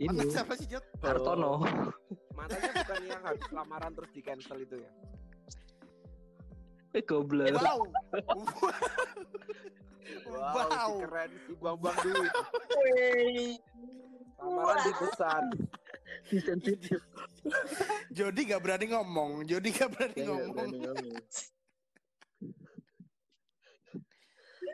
Ini 0.00 0.08
Mantan 0.08 0.32
siapa 0.32 0.56
sih, 0.56 0.64
Jot? 0.64 0.80
Hartono. 1.04 1.60
Mantannya 2.36 2.72
bukan 2.72 3.00
yang 3.04 3.20
habis 3.20 3.44
lamaran 3.52 3.92
terus 3.92 4.10
di 4.10 4.22
cancel 4.24 4.58
itu 4.58 4.80
ya. 4.80 4.90
Eh 6.90 7.04
goblok. 7.04 7.52
Wow. 7.54 7.80
Wow, 10.26 10.66
Wow. 10.66 10.66
si 10.66 11.02
keren 11.06 11.30
si 11.46 11.52
buang-buang 11.54 11.96
duit. 12.02 12.32
Wey. 12.74 13.54
Lamaran 14.40 14.78
di 14.82 14.92
pesan. 14.96 15.44
Sensitif. 16.26 17.00
Jody 18.16 18.40
gak 18.44 18.58
berani 18.58 18.90
ngomong. 18.90 19.46
Jody 19.46 19.70
gak 19.70 19.94
berani 19.94 20.16
Saya 20.16 20.26
nggak 20.26 20.38
ngomong. 20.40 20.54
berani 20.66 20.78
ngomong. 20.82 21.14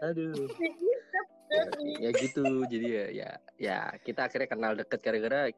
Aduh. 0.02 0.48
Ya 2.02 2.10
gitu 2.12 2.66
jadi 2.66 2.86
ya 2.86 3.06
ya 3.10 3.30
ya 3.56 3.78
kita 4.02 4.26
akhirnya 4.26 4.48
kenal 4.50 4.72
deket 4.74 4.98
gara-gara 5.00 5.50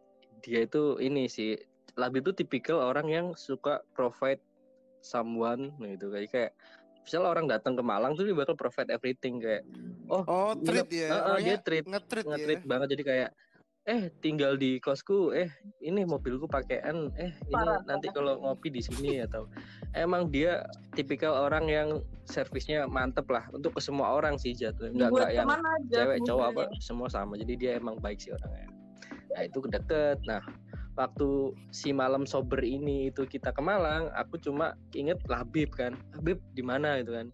dia 0.44 0.60
itu 0.64 1.00
ini 1.00 1.26
sih 1.26 1.56
Labib 1.98 2.30
itu 2.30 2.44
tipikal 2.44 2.78
orang 2.78 3.08
yang 3.10 3.26
suka 3.34 3.82
provide 3.96 4.38
someone 5.02 5.74
gitu 5.82 6.12
kayak 6.14 6.30
kayak 6.30 6.52
misalnya 7.02 7.28
orang 7.32 7.46
datang 7.48 7.74
ke 7.74 7.82
Malang 7.82 8.14
tuh 8.14 8.28
dia 8.28 8.36
bakal 8.36 8.54
provide 8.54 8.92
everything 8.92 9.40
kayak 9.40 9.64
Oh, 10.08 10.56
treat 10.64 10.88
ya. 10.88 11.08
Heeh, 11.12 11.20
dia 11.20 11.28
Orangnya 11.28 11.56
treat 11.60 11.84
nge-treat 11.84 12.24
ya. 12.24 12.30
nge-treat 12.32 12.62
banget 12.64 12.88
jadi 12.96 13.02
kayak 13.04 13.30
eh 13.88 14.12
tinggal 14.20 14.60
di 14.60 14.76
kosku 14.76 15.32
eh 15.32 15.48
ini 15.80 16.04
mobilku 16.04 16.44
pakaian 16.44 17.08
eh 17.16 17.32
ini 17.48 17.56
Parah, 17.56 17.80
nanti 17.88 18.12
kalau 18.12 18.36
ngopi 18.36 18.68
di 18.68 18.84
sini 18.84 19.24
atau 19.24 19.48
emang 19.96 20.28
dia 20.28 20.68
tipikal 20.92 21.32
orang 21.32 21.72
yang 21.72 21.88
servisnya 22.28 22.84
mantep 22.84 23.24
lah 23.32 23.48
untuk 23.56 23.72
ke 23.72 23.80
semua 23.80 24.12
orang 24.12 24.36
sih 24.36 24.52
jatuh 24.52 24.92
nggak 24.92 25.08
Buat 25.08 25.20
nggak 25.24 25.32
yang 25.32 25.48
aja 25.48 25.96
cewek 26.04 26.18
cowok 26.28 26.46
apa 26.52 26.62
mobilnya. 26.68 26.84
semua 26.84 27.08
sama. 27.08 27.32
Jadi 27.40 27.54
dia 27.56 27.80
emang 27.80 27.96
baik 27.96 28.20
sih 28.20 28.36
orangnya. 28.36 28.68
Nah 29.32 29.42
itu 29.48 29.58
deket. 29.64 30.20
Nah 30.28 30.44
waktu 31.00 31.56
si 31.72 31.88
malam 31.96 32.28
sober 32.28 32.60
ini 32.60 33.08
itu 33.08 33.24
kita 33.24 33.56
ke 33.56 33.62
Malang 33.64 34.12
aku 34.12 34.36
cuma 34.36 34.76
inget 34.92 35.16
Labib 35.32 35.72
kan. 35.72 35.96
Labib 36.12 36.36
di 36.52 36.60
mana 36.60 37.00
gitu 37.00 37.16
kan 37.16 37.32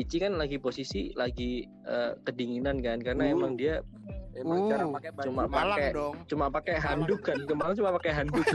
Ici 0.00 0.16
kan 0.16 0.32
lagi 0.34 0.56
posisi 0.56 1.12
lagi 1.12 1.60
eh, 1.84 2.12
kedinginan 2.18 2.80
kan 2.80 2.96
karena 2.98 3.28
Uh. 3.28 3.34
emang 3.36 3.52
dia 3.54 3.84
Emang 4.30 4.62
Uh, 4.62 4.68
cara 4.70 4.84
pakai 4.88 5.10
baju. 5.10 5.26
cuma 5.26 5.42
Malang 5.44 5.74
pakai 5.74 5.90
dong. 5.92 6.14
cuma 6.24 6.46
pakai 6.48 6.76
handuk 6.78 7.20
kan 7.20 7.38
kemarin 7.44 7.74
cuma 7.74 7.90
pakai 7.92 8.12
handuk 8.14 8.46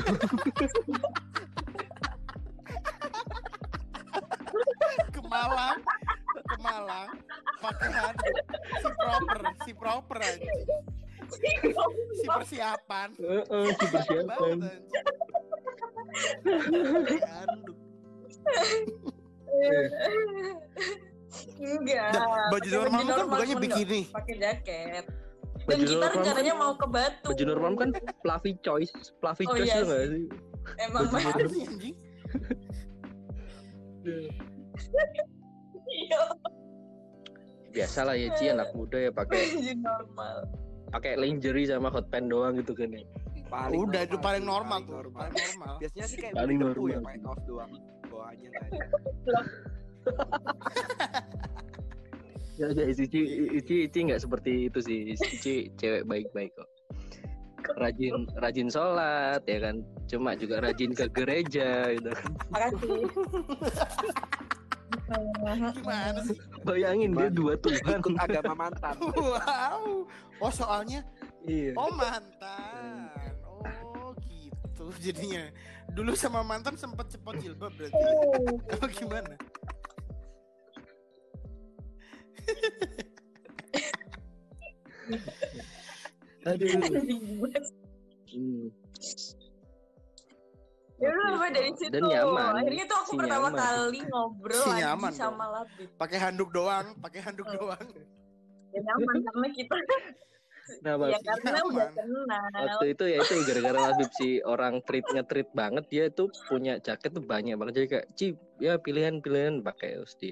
Ke 5.11 5.21
Malang. 5.21 5.77
Ke 6.31 6.55
Malang. 6.57 7.09
Pakai 7.59 7.89
handuk. 7.91 8.35
Si 8.73 8.89
proper. 8.95 9.39
Si 9.61 9.71
proper 9.75 10.17
aja. 10.17 10.53
Si 12.15 12.25
persiapan. 12.25 13.09
Heeh, 13.21 13.65
si 13.69 13.85
persiapan 13.85 14.57
handuk. 17.19 17.75
Enggak. 21.57 22.09
Nah, 22.11 22.47
baju 22.49 22.69
normal 22.71 22.99
kan 23.01 23.25
bukannya 23.25 23.55
bikini. 23.59 24.01
Pakai 24.09 24.35
jaket. 24.37 25.05
Dan 25.55 25.65
baju 25.65 25.83
kita 25.83 25.95
normal 25.97 26.13
rencananya 26.13 26.53
kan, 26.53 26.61
mau 26.61 26.73
ke 26.75 26.87
Batu. 26.87 27.27
baju 27.27 27.43
normal 27.47 27.71
kan 27.75 27.89
fluffy 28.21 28.51
choice 28.59 28.91
fluffy 29.17 29.45
Oh, 29.45 29.55
choice 29.55 29.65
iya 29.65 29.75
tuh 29.75 29.87
nggak 29.87 30.01
sih. 30.07 30.23
Emang 30.77 31.03
mah. 31.09 31.21
Sih, 31.47 31.63
anjing? 31.63 31.95
Iya, 35.85 36.21
biasa 37.71 37.99
lah 38.03 38.15
ya 38.15 38.29
Ci 38.35 38.45
anak 38.47 38.69
muda 38.73 38.97
ya 38.99 39.11
pakai 39.11 39.41
baju 39.47 39.73
normal. 39.79 40.37
pakai 40.91 41.11
lingerie 41.15 41.65
sama 41.65 41.89
hot 41.89 42.07
pants 42.07 42.27
doang 42.27 42.55
gitu 42.55 42.71
kan 42.71 42.89
ya 42.89 43.03
Paling 43.45 43.77
Udah 43.79 44.01
itu 44.03 44.17
paling 44.17 44.41
normal 44.41 44.81
tuh. 44.81 44.97
normal. 44.99 45.29
Paling 45.29 45.37
normal. 45.37 45.73
Biasanya 45.77 46.05
sih 46.09 46.17
kayak 46.17 46.33
Paling 46.33 46.57
ya 46.57 46.65
normal. 46.65 46.97
pakai 46.99 47.19
kaos 47.21 47.41
doang. 47.45 47.71
Bawahnya 48.03 48.47
nggak 48.49 48.63
ada. 48.65 48.85
Ya, 52.55 52.71
ya 52.71 52.87
Ici, 52.87 53.03
Ici, 53.59 53.75
Ici 53.91 53.99
nggak 54.07 54.23
seperti 54.23 54.71
itu 54.71 54.79
sih. 54.79 54.99
Ici 55.11 55.53
cewek 55.75 56.07
baik-baik 56.07 56.51
kok. 56.55 56.69
Rajin, 57.75 58.29
rajin 58.39 58.69
sholat 58.69 59.41
ya 59.49 59.57
kan. 59.59 59.81
Cuma 60.07 60.37
juga 60.37 60.61
rajin 60.61 60.93
ke 60.93 61.09
gereja 61.11 61.91
gitu. 61.91 62.09
kan. 62.13 62.31
Makasih. 62.53 63.01
Gimana 65.75 66.19
sih? 66.23 66.37
Bayangin 66.63 67.11
dia 67.13 67.29
dua 67.29 67.53
Tuhan. 67.59 67.99
Ikut 67.99 68.15
agama 68.21 68.53
mantan. 68.69 68.95
Wow. 69.01 70.07
Oh 70.43 70.51
soalnya 70.51 71.01
Iya. 71.45 71.73
oh 71.77 71.91
mantan. 71.93 73.33
Oh 73.45 74.13
gitu 74.25 74.85
jadinya. 75.01 75.49
Dulu 75.93 76.15
sama 76.17 76.41
mantan 76.41 76.73
sempet 76.79 77.11
cepot 77.11 77.37
jilbab 77.37 77.71
berarti. 77.77 77.93
Oh, 78.81 78.89
gimana? 78.89 79.35
Aduh. 86.45 86.69
Hmm. 88.25 88.67
Ya 90.95 91.11
udah 91.11 91.27
sampai 91.27 91.51
dari 91.51 91.71
situ. 91.75 91.91
Dan 91.91 92.03
nyaman. 92.07 92.51
Akhirnya 92.55 92.85
tuh 92.87 92.97
aku 93.03 93.11
Si 93.11 93.17
pertama 93.19 93.47
nyaman. 93.51 93.59
kali 93.59 93.99
ngobrol 94.07 94.55
Si 94.55 94.69
lagi 94.71 94.81
nyaman 94.81 95.11
sama. 95.11 95.45
Labib. 95.51 95.89
Pakai 95.99 96.17
handuk 96.17 96.49
doang, 96.55 96.85
pakai 97.03 97.19
handuk 97.19 97.47
Oh. 97.51 97.53
doang. 97.53 97.85
Ya 98.71 98.79
nyaman 98.81 99.15
karena 99.21 99.47
kita 99.51 99.75
Nah, 100.81 100.97
ya 101.05 101.17
karena 101.21 101.61
nyaman. 101.61 101.69
udah 101.69 101.87
kenal. 101.93 102.25
waktu 102.57 102.85
itu 102.91 103.03
ya 103.05 103.17
itu 103.21 103.33
gara-gara 103.39 103.79
Labib 103.85 104.09
si 104.11 104.41
orang 104.41 104.81
treat 104.81 105.05
nge-treat 105.05 105.49
banget 105.51 105.83
dia 105.87 106.05
tuh 106.09 106.27
punya 106.43 106.77
jaket 106.77 107.11
tuh 107.11 107.21
banyak 107.21 107.53
banget 107.53 107.73
jadi 107.75 107.87
kayak 107.87 108.07
Ci 108.13 108.25
ya 108.57 108.73
pilihan-pilihan 108.77 109.61
pakai 109.61 109.95
terus 109.95 110.15
di 110.17 110.31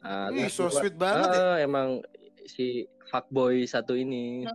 Ah, 0.00 0.30
Ih, 0.30 0.48
so 0.48 0.66
gua- 0.66 0.80
sweet 0.80 0.96
banget 0.96 1.28
ya. 1.34 1.36
Ah, 1.36 1.56
emang 1.60 2.00
si 2.46 2.86
fuckboy 3.06 3.66
satu 3.66 3.92
ini 3.92 4.46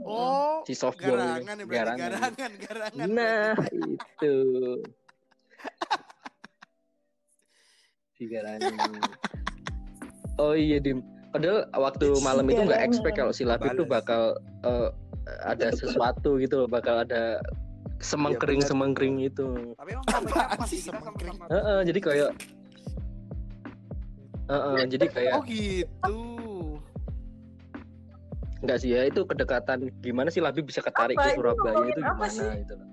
Oh, 0.00 0.62
si 0.62 0.72
soft 0.72 0.96
boy 0.98 1.10
garangan 1.10 1.54
ya 1.58 1.64
berarti 1.66 2.00
garangan, 2.00 2.52
garangan. 2.56 3.06
nah 3.10 3.52
berarti. 3.52 3.90
itu 3.90 4.34
si 8.14 8.22
garangan 8.26 8.92
Oh 10.36 10.52
iya 10.52 10.78
dim. 10.78 11.00
Padahal 11.30 11.58
waktu 11.72 12.06
malam 12.20 12.44
itu 12.44 12.60
nggak 12.60 12.80
Iya, 12.80 12.86
expect 12.86 13.16
kalau 13.16 13.30
si 13.30 13.46
Labib 13.46 13.70
tuh 13.72 13.86
Bales. 13.86 14.02
bakal 14.02 14.22
eh, 14.66 14.88
ada 15.40 15.70
sesuatu 15.70 16.36
gitu 16.36 16.64
loh, 16.64 16.68
bakal 16.68 17.00
ada 17.00 17.38
semengkring 17.98 18.58
benar. 18.58 18.68
semengkring 18.68 19.16
itu. 19.20 19.46
Tapi 19.78 19.90
emang 19.92 20.06
sama 20.10 20.26
jadi 21.84 22.00
kayak 22.00 22.30
Heeh, 24.50 24.82
jadi 24.88 25.06
kayak 25.06 25.32
Oh 25.32 25.42
gitu. 25.46 26.18
Enggak 28.60 28.82
sih 28.82 28.90
ya 28.90 29.06
itu 29.06 29.22
kedekatan 29.22 29.88
gimana 30.02 30.28
sih 30.28 30.42
Labib 30.42 30.66
bisa 30.66 30.82
ketarik 30.82 31.14
Apa? 31.14 31.22
ke 31.22 31.28
Itu 31.30 31.36
Surabaya 31.38 31.78
itu 31.86 32.00
apa 32.02 32.26
gimana 32.26 32.26
sih? 32.28 32.48
gitu 32.60 32.74
loh. 32.74 32.88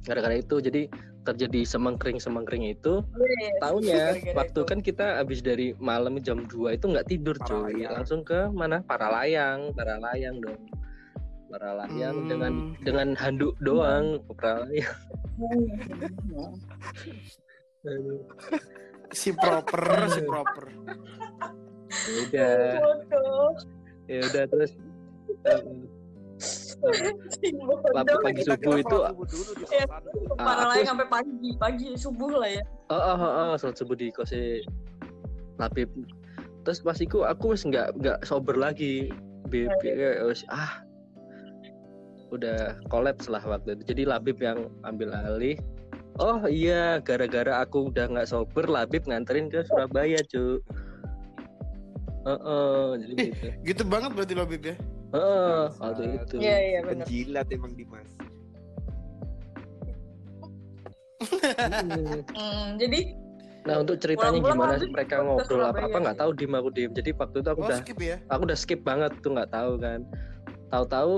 Gara-gara 0.00 0.34
itu 0.34 0.56
jadi 0.60 0.82
terjadi 1.30 1.62
semengkring 1.64 2.16
semengkring 2.16 2.66
itu 2.66 3.00
Yes. 3.14 3.56
tahunya 3.58 3.96
Gara-gara 4.12 4.36
waktu 4.36 4.58
itu. 4.58 4.68
kan 4.68 4.78
kita 4.80 5.06
habis 5.18 5.40
dari 5.40 5.66
malam 5.78 6.18
jam 6.18 6.44
2 6.44 6.74
itu 6.74 6.84
nggak 6.86 7.06
tidur 7.06 7.36
cuy 7.40 7.86
langsung 7.86 8.20
ke 8.20 8.50
mana 8.50 8.82
Paralayang 8.82 9.70
Paralayang 9.72 10.38
dong 10.38 10.58
Paralayang 11.46 12.16
Hmm. 12.16 12.28
dengan 12.28 12.52
dengan 12.80 13.08
handuk 13.14 13.54
doang 13.60 14.18
Paralayang 14.32 14.98
Aduh. 17.82 18.20
Si 19.10 19.34
proper, 19.34 20.06
si 20.06 20.22
proper. 20.22 20.70
ya 22.06 22.20
udah 22.22 22.58
ya 24.06 24.18
udah 24.22 24.44
terus 24.46 24.70
eh, 25.42 25.60
Lap- 27.92 28.08
pagi 28.24 28.42
subuh 28.42 28.74
itu 28.80 28.98
Iya. 29.70 29.84
Ah, 30.40 30.44
Parah 30.44 30.66
lain 30.72 30.84
sampai 30.88 31.06
pagi, 31.08 31.50
pagi 31.60 31.88
subuh 31.94 32.32
lah 32.40 32.50
ya. 32.50 32.62
oh 32.88 32.96
oh 32.96 33.16
oh, 33.20 33.32
oh 33.52 33.54
sholat 33.60 33.76
subuh 33.76 33.96
di 33.96 34.08
kose 34.10 34.64
Labib 35.60 35.92
terus 36.64 36.80
pas 36.80 36.96
iku 37.00 37.24
aku 37.24 37.52
wis 37.56 37.64
nggak 37.64 37.96
nggak 38.00 38.18
sober 38.24 38.56
lagi 38.56 39.12
Beb, 39.50 39.72
ya, 39.82 40.24
wis, 40.28 40.46
ah 40.52 40.84
udah 42.30 42.78
kolaps 42.86 43.26
lah 43.26 43.42
waktu 43.42 43.74
itu 43.74 43.92
jadi 43.96 44.02
Labib 44.14 44.38
yang 44.38 44.70
ambil 44.86 45.10
alih 45.12 45.58
oh 46.22 46.44
iya 46.46 47.02
gara-gara 47.02 47.64
aku 47.64 47.90
udah 47.90 48.06
nggak 48.08 48.28
sober 48.30 48.64
Labib 48.70 49.04
nganterin 49.08 49.50
ke 49.50 49.66
Surabaya 49.66 50.20
cu 50.30 50.62
Heeh, 52.20 52.86
jadi 53.00 53.12
Ih. 53.16 53.16
gitu. 53.32 53.46
Gitu 53.64 53.82
banget 53.88 54.12
berarti 54.12 54.32
lo 54.36 54.44
Bib 54.44 54.60
ya. 54.60 54.76
Bangsat. 55.10 55.80
waktu 55.82 56.02
itu. 56.16 56.34
Iya, 56.38 56.56
iya 56.58 56.78
benar. 56.86 57.04
Penjilat 57.06 57.46
emang 57.50 57.72
Dimas. 57.74 58.10
Hmm. 61.20 62.24
Hmm, 62.32 62.66
jadi 62.80 63.00
Nah 63.60 63.76
untuk 63.84 64.00
ceritanya 64.00 64.40
Pulang-pulang 64.40 64.56
gimana 64.56 64.72
Labib 64.80 64.90
mereka 64.96 65.14
ke 65.20 65.24
ngobrol 65.28 65.64
apa 65.68 65.82
apa 65.84 65.96
nggak 66.00 66.16
tahu 66.16 66.30
dim 66.32 66.52
aku 66.56 66.68
dim. 66.72 66.90
Jadi 66.96 67.10
waktu 67.12 67.36
itu 67.44 67.48
aku 67.52 67.60
Oh 67.60 67.68
udah 67.68 67.78
skip 67.84 67.98
ya. 68.00 68.16
aku 68.32 68.42
udah 68.48 68.56
skip 68.58 68.80
banget 68.80 69.12
tuh 69.20 69.30
nggak 69.36 69.50
tahu 69.52 69.72
kan 69.76 70.00
tahu-tahu 70.72 71.12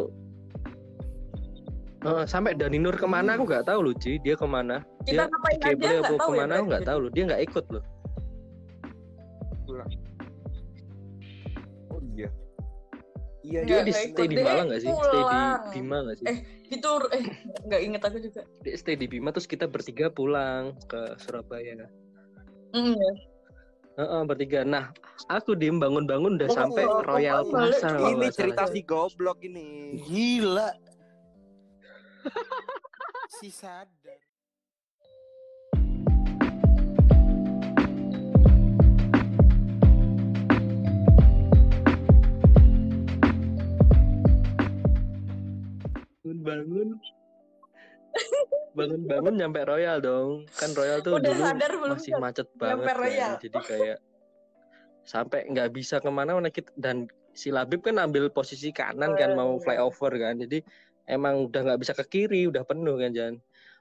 eh, 2.02 2.24
sampai 2.26 2.58
Dani 2.58 2.82
Nur 2.82 2.98
ke 2.98 3.06
mana 3.06 3.38
aku 3.38 3.46
nggak 3.46 3.70
tahu 3.70 3.78
loh 3.86 3.94
Ci 3.94 4.18
dia 4.26 4.34
ke 4.34 4.42
mana 4.42 4.82
kita 5.06 5.22
dia 5.22 5.30
ngapain 5.30 5.54
di 5.54 5.62
aja 5.62 5.70
Keble 5.70 5.86
nggak 5.86 6.02
apa 6.02 6.10
ya. 6.10 6.18
ke 6.26 6.32
mana 6.34 6.52
aku 6.58 6.66
nggak 6.66 6.82
tahu 6.88 6.98
loh 6.98 7.10
dia 7.14 7.22
nggak 7.30 7.42
ikut 7.46 7.64
loh 7.70 7.82
Iya, 13.42 13.66
Nggak, 13.66 13.66
dia 13.66 13.74
iya. 13.74 13.82
di 13.82 13.92
stay 13.92 14.26
di 14.30 14.36
Malang 14.38 14.66
nggak 14.70 14.80
sih 14.80 14.92
stay 14.94 15.22
di. 15.26 15.38
Bima 15.74 15.96
nggak 16.06 16.16
sih 16.18 16.26
Eh. 16.30 16.38
Itu 16.72 16.90
eh 17.10 17.22
nggak 17.66 17.80
inget 17.82 18.02
aku 18.06 18.18
juga. 18.22 18.42
dia 18.62 18.74
stay 18.78 18.94
di 18.94 19.06
Bima 19.10 19.28
terus 19.34 19.50
kita 19.50 19.66
bertiga 19.66 20.08
pulang 20.08 20.78
ke 20.86 21.18
Surabaya 21.18 21.90
Hmm, 22.72 22.96
ya. 22.96 23.12
Heeh, 23.92 24.22
bertiga 24.24 24.64
nah 24.64 24.88
aku 25.28 25.52
dim 25.52 25.76
bangun-bangun 25.76 26.40
udah 26.40 26.48
Oh, 26.48 26.56
sampai 26.56 26.88
oh, 26.88 27.04
Royal 27.04 27.44
oh, 27.44 27.50
Plaza 27.52 27.92
kalau 27.92 28.08
Ini 28.16 28.26
cerita 28.32 28.64
si 28.64 28.80
goblok 28.80 29.44
ini. 29.44 30.00
Gila. 30.00 30.70
si 33.28 33.50
sadar. 33.50 34.01
Bangun 46.40 46.88
bangun-bangun 48.76 49.34
nyampe 49.36 49.60
Royal 49.64 50.00
dong 50.00 50.48
kan 50.56 50.72
Royal 50.72 51.00
tuh 51.00 51.20
Udah 51.20 51.32
dulu 51.32 51.42
sadar 51.44 51.72
belum 51.76 51.96
masih 52.00 52.12
macet 52.16 52.48
Nyampe 52.48 52.60
banget 52.60 52.84
kan. 52.88 52.96
Royal. 52.96 53.32
jadi 53.40 53.58
kayak 53.60 53.98
sampai 55.02 55.40
nggak 55.50 55.74
bisa 55.74 55.98
ke 55.98 56.08
mana-mana 56.08 56.48
kita 56.48 56.70
dan 56.78 57.10
si 57.32 57.50
Labib 57.50 57.82
kan 57.82 57.98
ambil 57.98 58.28
posisi 58.28 58.70
kanan 58.70 59.16
kan 59.16 59.34
mau 59.34 59.56
flyover 59.58 60.12
kan 60.14 60.38
jadi 60.38 60.60
emang 61.08 61.48
udah 61.48 61.60
nggak 61.68 61.80
bisa 61.80 61.92
ke 61.96 62.04
kiri 62.06 62.46
udah 62.46 62.62
penuh 62.62 62.96
kan 62.96 63.10
Jan 63.12 63.34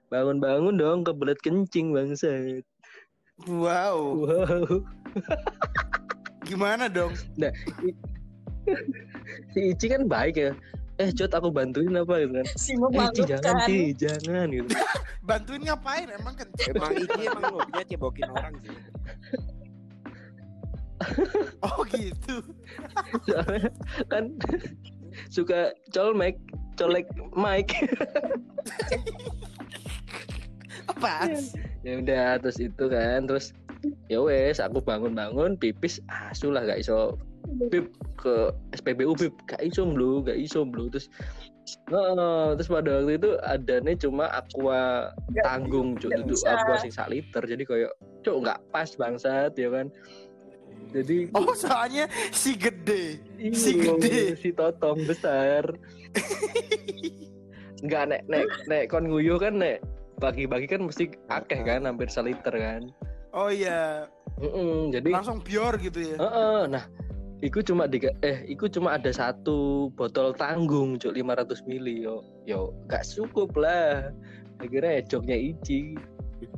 bangun-bangun 0.10 0.76
dong 0.76 1.00
kebelet 1.04 1.40
kencing 1.40 1.94
bangsat 1.94 2.64
Wow. 3.48 4.28
wow 4.28 4.66
Gimana 6.46 6.86
dong? 6.86 7.16
si 9.54 9.74
Ici 9.74 9.86
kan 9.90 10.06
baik 10.06 10.36
ya 10.38 10.52
eh 11.02 11.10
Jod 11.10 11.34
aku 11.34 11.50
bantuin 11.50 11.98
apa 11.98 12.14
gitu 12.22 12.34
kan 12.38 12.46
Si 12.54 12.72
eh 12.78 13.10
Ici 13.10 13.22
jangan. 13.26 13.66
Ci 13.66 13.78
jangan 13.98 14.46
gitu 14.54 14.70
Bantuin 15.30 15.62
ngapain? 15.66 16.08
Emang 16.14 16.34
kan 16.38 16.48
Emang 16.70 16.92
ini 16.94 17.24
emang 17.26 17.44
hobinya 17.50 17.84
cebokin 17.86 18.30
orang 18.30 18.54
sih. 18.62 18.72
Oh 21.66 21.82
gitu. 21.90 22.46
soalnya 23.26 23.74
kan 24.06 24.38
suka 25.34 25.74
colmek 25.90 26.38
colek 26.78 27.10
mic 27.34 27.74
Apaan? 30.86 31.34
Iya. 31.34 31.42
sih? 31.42 31.58
ya 31.82 31.94
udah 31.98 32.30
terus 32.38 32.58
itu 32.62 32.86
kan 32.86 33.26
terus 33.26 33.58
ya 34.06 34.22
wes 34.22 34.62
aku 34.62 34.78
bangun-bangun 34.78 35.58
pipis 35.58 35.98
asu 36.06 36.54
lah 36.54 36.62
gak 36.62 36.86
iso 36.86 37.18
bib 37.70 37.90
ke 38.20 38.54
SPBU 38.78 39.14
bib 39.18 39.34
gak 39.50 39.62
iso 39.64 39.86
blu 39.88 40.22
gak 40.22 40.38
iso 40.38 40.64
blu 40.64 40.88
terus 40.90 41.10
Heeh, 41.88 42.48
terus 42.58 42.68
pada 42.68 43.00
waktu 43.00 43.16
itu 43.16 43.32
adanya 43.48 43.94
cuma 43.96 44.26
aqua 44.34 45.14
Nggak 45.32 45.46
tanggung 45.46 45.90
cuk. 45.96 46.12
Itu 46.12 46.36
aqua 46.44 46.76
sing 46.82 46.92
sak 46.92 47.14
liter. 47.14 47.44
Jadi 47.46 47.64
kayak 47.64 47.94
cuk 48.26 48.44
nggak 48.44 48.60
pas 48.74 48.90
bangsat 48.98 49.54
ya 49.56 49.70
kan? 49.72 49.88
Jadi 50.92 51.32
Oh 51.32 51.56
soalnya 51.56 52.10
si 52.36 52.60
gede. 52.60 53.22
Iya, 53.40 53.56
si 53.56 53.72
gede. 53.80 54.36
si 54.36 54.50
totong 54.52 55.08
besar. 55.08 55.64
Nggak 57.86 58.04
nek 58.10 58.22
nek 58.28 58.46
nek 58.68 58.84
kon 58.92 59.08
nguyuh 59.08 59.40
kan 59.40 59.56
nek 59.56 59.80
bagi-bagi 60.20 60.68
kan 60.70 60.86
mesti 60.86 61.14
akeh 61.32 61.62
kan 61.64 61.88
hampir 61.88 62.12
seliter 62.12 62.54
kan? 62.54 62.92
Oh 63.32 63.48
iya. 63.48 64.06
Mm-mm, 64.42 64.92
jadi 64.92 65.10
Langsung 65.14 65.40
pure 65.40 65.80
gitu 65.80 66.00
ya. 66.14 66.18
Heeh, 66.20 66.62
nah 66.68 66.84
iku 67.42 67.60
cuma 67.66 67.90
di 67.90 67.98
eh 68.22 68.46
iku 68.46 68.70
cuma 68.70 68.96
ada 68.96 69.10
satu 69.10 69.90
botol 69.98 70.32
tanggung 70.38 70.98
cuk 71.02 71.14
500 71.18 71.66
mili 71.70 72.06
yo. 72.06 72.22
Yo 72.46 72.74
gak 72.86 73.06
cukup 73.06 73.54
lah. 73.58 74.14
Akhirnya 74.62 75.02
joknya 75.10 75.38
Ici. 75.38 75.98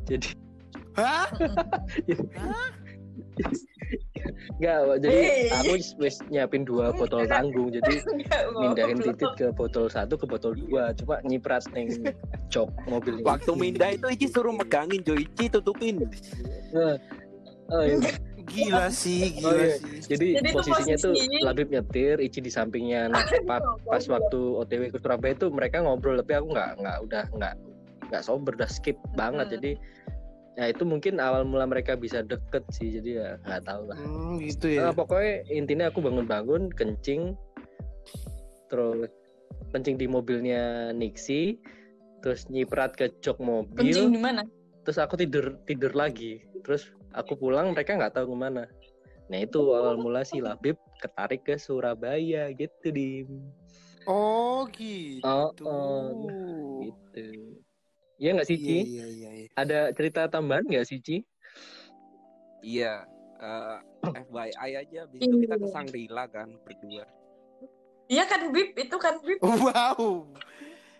Jadi 0.07 0.35
Hah? 0.99 1.25
nggak 4.61 5.03
jadi 5.03 5.09
Hei. 5.09 5.49
aku 5.51 5.73
wis- 5.99 6.23
nyiapin 6.29 6.63
dua 6.63 6.93
botol 6.93 7.25
tanggung. 7.25 7.71
Jadi 7.73 8.03
mindahin 8.61 8.99
titit 9.01 9.31
ke 9.39 9.47
botol 9.55 9.87
satu 9.89 10.19
ke 10.19 10.27
botol 10.27 10.53
dua. 10.55 10.91
Cuma 10.95 11.19
nyiprat 11.25 11.65
neng 11.71 11.89
jok 12.51 12.69
mobilnya 12.85 13.23
Waktu 13.25 13.51
mindah 13.57 13.95
itu 13.95 14.07
Ici 14.11 14.27
suruh 14.29 14.53
megangin 14.53 15.01
Jo. 15.01 15.15
Ici 15.17 15.49
tutupin. 15.49 16.03
Oh, 17.71 17.79
iya. 17.79 17.95
Gila 18.45 18.87
sih, 18.95 19.31
Oh, 19.37 19.49
gila 19.49 19.55
iya. 19.57 19.75
sih. 19.75 19.99
jadi, 20.09 20.27
Jadi 20.35 20.45
itu 20.45 20.55
posisinya 20.55 20.95
tuh 20.97 21.13
posisi- 21.13 21.41
Labib 21.41 21.67
nyetir 21.69 22.15
Ici 22.17 22.39
di 22.39 22.49
sampingnya 22.49 23.07
nah 23.07 23.23
pa- 23.43 23.61
pas 23.83 24.03
waktu 24.03 24.39
OTW 24.57 24.81
ke 24.89 24.97
Surabaya 24.97 25.33
itu 25.33 25.47
mereka 25.47 25.79
ngobrol 25.79 26.17
tapi 26.17 26.33
aku 26.33 26.47
nggak 26.49 26.69
nggak 26.77 26.97
udah 27.01 27.23
nggak 27.31 27.53
nggak 28.05 28.21
sober 28.21 28.51
udah 28.53 28.67
skip 28.67 28.95
banget 29.13 29.47
Hmm. 29.47 29.53
jadi 29.53 29.71
ya 30.53 30.65
itu 30.67 30.83
mungkin 30.83 31.17
awal 31.17 31.41
mula 31.43 31.65
mereka 31.65 31.95
bisa 31.95 32.21
deket 32.21 32.61
sih 32.69 32.93
jadi 32.93 33.09
ya 33.11 33.29
nggak 33.41 33.63
tahu 33.63 33.83
lah 33.85 33.97
Hmm, 33.97 34.37
gitu 34.37 34.65
ya. 34.69 34.81
Nah, 34.81 34.93
pokoknya 34.93 35.33
intinya 35.49 35.85
aku 35.87 35.99
bangun-bangun 35.99 36.69
kencing 36.69 37.33
terus 38.67 39.09
kencing 39.69 39.95
di 39.95 40.05
mobilnya 40.05 40.61
Nixie 40.91 41.57
terus 42.19 42.45
nyiprat 42.47 42.93
ke 42.93 43.09
jok 43.19 43.39
mobil 43.39 43.81
Kencing 43.89 44.11
di 44.11 44.21
mana? 44.21 44.41
terus 44.83 44.97
aku 44.97 45.15
tidur 45.15 45.57
tidur 45.63 45.91
lagi 45.91 46.37
terus 46.61 46.91
aku 47.13 47.33
pulang 47.37 47.71
mereka 47.71 47.95
nggak 47.95 48.13
tahu 48.13 48.33
ke 48.33 48.37
mana 48.37 48.63
nah 49.31 49.39
itu 49.39 49.59
awal 49.71 49.95
mula 49.95 50.21
si 50.21 50.43
Labib 50.43 50.75
ketarik 50.99 51.47
ke 51.47 51.55
Surabaya 51.55 52.51
gitu 52.51 52.87
dim 52.91 53.29
Oh 54.03 54.67
gitu. 54.67 55.23
oh, 55.23 55.55
oh, 55.63 56.11
gitu 56.83 57.55
ya 58.19 58.35
nggak 58.35 58.47
sih 58.51 58.59
Ci 58.59 58.77
Iya, 58.83 58.83
iya, 58.83 59.05
iya, 59.07 59.29
iya. 59.31 59.47
ada 59.55 59.95
cerita 59.95 60.27
tambahan 60.27 60.67
nggak 60.67 60.83
sih 60.83 60.99
Ci 60.99 61.17
Iya. 62.63 63.03
Eh, 63.43 63.77
FYI 64.31 64.71
aja, 64.79 65.01
itu 65.11 65.35
kita 65.43 65.55
ke 65.59 65.67
Iya. 65.67 65.73
Sangrila 65.75 66.23
kan 66.31 66.47
berdua. 66.63 67.03
Iya 68.07 68.23
kan 68.23 68.55
Bib, 68.55 68.71
itu 68.79 68.95
kan 68.95 69.19
Bib. 69.19 69.39
Wow. 69.43 70.31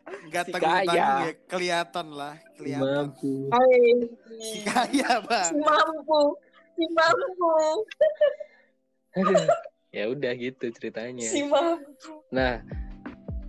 Enggak 0.04 0.46
Si 0.48 0.54
kaya. 0.60 0.92
ya, 0.92 1.08
kelihatan 1.48 2.08
lah, 2.12 2.36
kelihatan. 2.60 3.12
Mampu. 3.14 3.48
Hai. 3.52 4.08
Si 4.40 4.58
kaya, 4.68 5.24
Bang. 5.24 5.52
Si 5.52 5.56
mampu. 5.60 6.22
Si 6.76 6.86
mampu. 6.92 7.54
ya 9.96 10.04
udah 10.10 10.34
gitu 10.36 10.66
ceritanya. 10.76 11.24
Si 11.24 11.46
mampu. 11.48 12.24
Nah, 12.34 12.60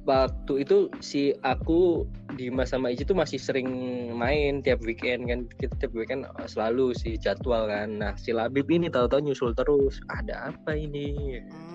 waktu 0.04 0.62
itu 0.62 0.92
si 1.00 1.32
aku 1.42 2.04
Dimas 2.34 2.74
sama 2.74 2.90
Ici 2.90 3.06
tuh 3.06 3.14
masih 3.14 3.38
sering 3.38 3.68
main 4.12 4.58
tiap 4.58 4.82
weekend 4.82 5.30
kan 5.30 5.46
kita 5.56 5.70
tiap 5.78 5.94
weekend 5.94 6.26
selalu 6.50 6.90
si 6.98 7.14
jadwal 7.16 7.70
kan. 7.70 7.98
Nah, 8.02 8.12
si 8.18 8.34
Labib 8.34 8.66
ini 8.68 8.90
tahu-tahu 8.90 9.30
nyusul 9.30 9.54
terus. 9.54 10.02
Ada 10.10 10.50
apa 10.50 10.74
ini? 10.74 11.38
Hmm, 11.38 11.73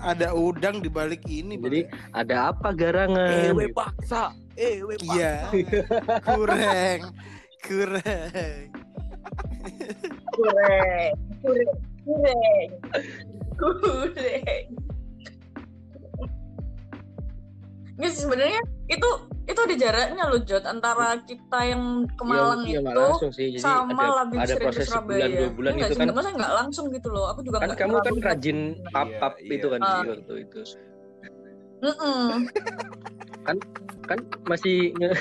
ada 0.00 0.32
udang 0.34 0.80
di 0.84 0.90
balik 0.90 1.22
ini, 1.28 1.56
Jadi 1.60 1.86
Bang. 1.86 2.12
ada 2.16 2.36
apa 2.54 2.68
garangan? 2.72 3.52
Ewe 3.52 3.66
paksa, 3.72 4.32
ewe 4.56 4.94
paksa. 5.00 5.12
Iya. 5.14 5.34
kurang. 6.26 7.00
Kurang. 7.64 8.62
Kureng. 10.34 11.12
Kureng. 11.42 11.68
Kureng. 12.04 12.68
Kureng. 13.60 14.64
Nggak 18.00 18.10
sih, 18.16 18.24
sebenarnya 18.24 18.60
itu 18.88 19.10
itu 19.50 19.60
ada 19.60 19.74
jaraknya 19.74 20.24
loh 20.26 20.40
Jod 20.40 20.64
antara 20.64 21.08
kita 21.20 21.58
yang 21.64 21.82
ke 22.08 22.22
Malang 22.22 22.62
Iya, 22.62 22.78
iya, 22.78 22.80
itu 22.80 23.00
langsung 23.00 23.30
sih. 23.30 23.46
Jadi 23.52 23.62
sama 23.62 23.92
ada, 23.92 24.08
Labib 24.22 24.38
ada 24.38 24.54
ke 24.54 24.62
proses 24.62 24.86
Surabaya. 24.86 25.18
sebulan 25.20 25.30
dua 25.32 25.50
bulan 25.50 25.70
Enggak 25.72 25.88
itu 25.88 25.94
kan. 25.94 26.00
nggak, 26.00 26.14
maksudnya 26.14 26.34
nggak 26.38 26.54
langsung 26.56 26.86
gitu 26.90 27.08
loh. 27.10 27.24
Aku 27.28 27.40
juga 27.42 27.56
Kan 27.58 27.70
kamu 27.74 27.96
kan 27.98 28.14
rajin 28.20 28.58
pap-pap 28.88 29.34
Iya, 29.38 29.52
itu 29.52 29.66
kan 29.66 29.80
iya. 29.80 29.90
Ci, 29.90 30.06
waktu 30.08 30.34
itu. 30.40 30.60
Mm-mm. 31.80 32.28
Kan 34.04 34.18
masih 34.44 34.76
nge- 34.94 35.16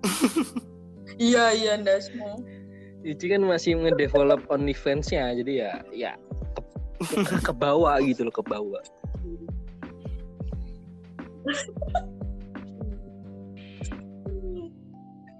Iya 1.20 1.44
iya 1.52 1.72
ndasmu. 1.76 2.40
Ici 3.00 3.26
kan 3.28 3.40
masih 3.42 3.76
ngedevelop 3.76 4.40
OnlyFans-nya 4.46 5.36
jadi 5.36 5.52
ya 5.52 5.72
ya 5.90 6.12
ke, 7.00 7.16
ke 7.40 7.52
bawah 7.52 7.96
gitu 8.00 8.24
loh 8.24 8.32
ke 8.32 8.44
bawah. 8.44 8.80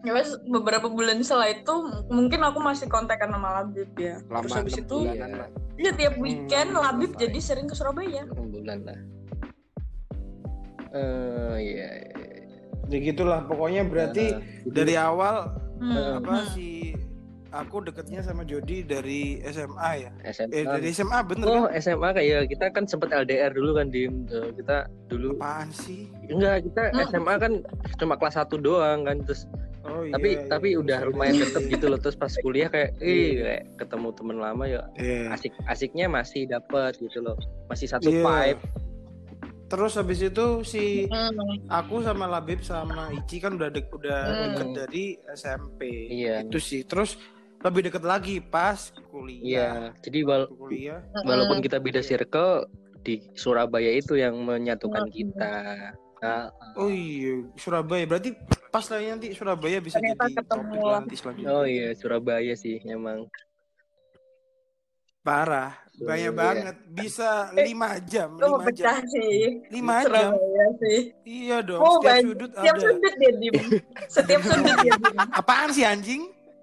Ya 0.01 0.17
wes 0.17 0.33
beberapa 0.43 0.89
bulan 0.89 1.21
setelah 1.21 1.53
itu 1.53 1.75
mungkin 2.09 2.41
aku 2.41 2.57
masih 2.59 2.89
kontekan 2.89 3.29
sama 3.29 3.61
Labib 3.61 3.93
ya. 3.95 4.17
Lama 4.27 4.41
Terus 4.43 4.55
habis 4.55 4.75
itu 4.79 4.97
iya. 5.05 5.29
ya 5.77 5.91
tiap 5.93 6.15
Hmm, 6.15 6.25
weekend 6.25 6.73
Labib 6.73 7.11
lumayan. 7.11 7.21
jadi 7.21 7.39
sering 7.39 7.67
ke 7.69 7.75
Surabaya. 7.75 8.25
enam 8.25 8.49
bulan 8.49 8.79
lah. 8.83 8.99
Eh 10.91 11.57
iya. 11.61 11.89
Ya 12.89 12.99
gitulah, 12.99 13.45
pokoknya 13.45 13.85
berarti 13.85 14.25
Nah, 14.33 14.41
dari 14.67 14.95
awal 14.97 15.53
Hmm, 15.77 16.19
apa 16.19 16.35
hmm. 16.39 16.49
si 16.51 16.93
aku 17.51 17.81
deketnya 17.83 18.21
sama 18.21 18.41
Jody 18.43 18.81
dari 18.83 19.41
SMA 19.43 19.91
ya. 19.99 20.11
SMA. 20.27 20.51
Eh 20.51 20.65
dari 20.67 20.89
SMA 20.91 21.19
bener 21.23 21.45
Oh 21.47 21.65
kan? 21.67 21.77
SMA 21.77 22.09
kayak 22.11 22.41
kita 22.49 22.65
kan 22.71 22.85
sempat 22.85 23.13
LDR 23.15 23.49
dulu 23.51 23.75
kan 23.75 23.89
dim 23.89 24.25
Eh, 24.27 24.49
kita 24.55 24.89
dulu 25.07 25.37
Apaan 25.37 25.69
sih? 25.71 26.09
enggak 26.27 26.65
kita 26.65 26.83
Hmm. 26.91 27.05
SMA 27.07 27.35
kan 27.39 27.53
cuma 27.97 28.15
kelas 28.15 28.37
1 28.39 28.57
doang 28.59 29.05
kan 29.05 29.21
terus 29.21 29.45
Oh 29.91 30.03
iya. 30.03 30.13
tapi 30.13 30.29
iya, 30.31 30.47
tapi 30.47 30.69
iya, 30.69 30.79
udah 30.79 30.99
sorry. 30.99 31.11
lumayan 31.11 31.35
deket 31.37 31.63
gitu 31.69 31.85
loh 31.87 31.99
terus 31.99 32.15
pas 32.15 32.33
kuliah 32.37 32.69
kayak 32.69 32.91
ih 33.03 33.11
Iya. 33.11 33.43
kayak 33.43 33.63
ketemu 33.77 34.09
temen 34.15 34.37
lama 34.39 34.65
ya 34.65 34.83
Iya. 34.95 35.35
asik 35.35 35.53
asiknya 35.67 36.07
masih 36.07 36.47
dapet 36.47 36.93
gitu 36.97 37.19
loh 37.21 37.35
masih 37.67 37.87
satu 37.87 38.09
Iya. 38.09 38.23
vibe 38.23 38.63
Terus 39.71 39.95
habis 39.95 40.19
itu 40.19 40.47
si 40.65 41.07
aku 41.69 42.03
sama 42.03 42.27
Labib 42.27 42.59
sama 42.59 43.07
Ici 43.13 43.39
kan 43.39 43.55
udah 43.55 43.71
dek, 43.71 43.87
udah 43.89 44.19
Hmm. 44.21 44.43
deket 44.51 44.69
dari 44.75 45.05
SMP. 45.31 46.11
Iya. 46.11 46.43
Itu 46.43 46.59
sih. 46.59 46.83
Terus 46.83 47.15
lebih 47.61 47.87
deket 47.87 48.03
lagi 48.03 48.43
pas 48.43 48.91
iya 48.91 49.07
kuliah. 49.07 49.95
jadi 50.01 50.19
wal 50.25 50.51
Kuliah. 50.51 51.07
walaupun 51.23 51.61
kita 51.61 51.77
beda 51.77 52.01
circle 52.01 52.67
di 52.99 53.23
Surabaya 53.33 53.95
itu 53.95 54.17
yang 54.17 54.43
menyatukan 54.43 55.07
Hmm. 55.07 55.13
kita 55.13 55.55
Nah, 56.21 56.53
Oh 56.77 56.87
iya, 56.87 57.49
Surabaya. 57.57 58.05
Berarti 58.05 58.37
pas 58.69 58.85
lah 58.87 59.01
nanti 59.03 59.33
Surabaya 59.33 59.81
bisa 59.81 59.97
Ternyata 59.99 60.29
jadi 60.29 60.37
ketemu 60.39 60.63
topik 60.71 60.81
nanti 60.87 61.15
selanjutnya. 61.17 61.51
oh 61.51 61.65
iya 61.67 61.89
Surabaya 61.97 62.55
sih 62.55 62.79
emang 62.85 63.27
Parah, 65.21 65.77
banyak 65.93 66.33
Iya. 66.33 66.41
banget. 66.41 66.77
Bisa 66.89 67.53
Eh, 67.53 67.69
lima 67.69 67.93
jam, 68.01 68.41
Lu 68.41 68.57
lima 68.57 68.65
pecah 68.65 68.97
jam. 69.01 69.05
sih. 69.05 69.61
Lima 69.69 69.97
jam. 70.01 70.33
Surabaya 70.33 70.67
sih. 70.81 71.01
Iya 71.25 71.57
dong, 71.61 71.81
Oh, 71.81 72.01
setiap 72.01 72.17
sudut 72.25 72.51
Setiap 72.51 72.77
ada. 72.77 72.85
sudut 72.89 73.15
dia 73.21 73.33
dim. 73.37 73.55
Setiap 74.17 74.41
sudut 74.41 74.77
dia 74.81 74.93
dim. 74.97 75.17
Apaan 75.31 75.69
sih 75.73 75.85
anjing? 75.85 76.23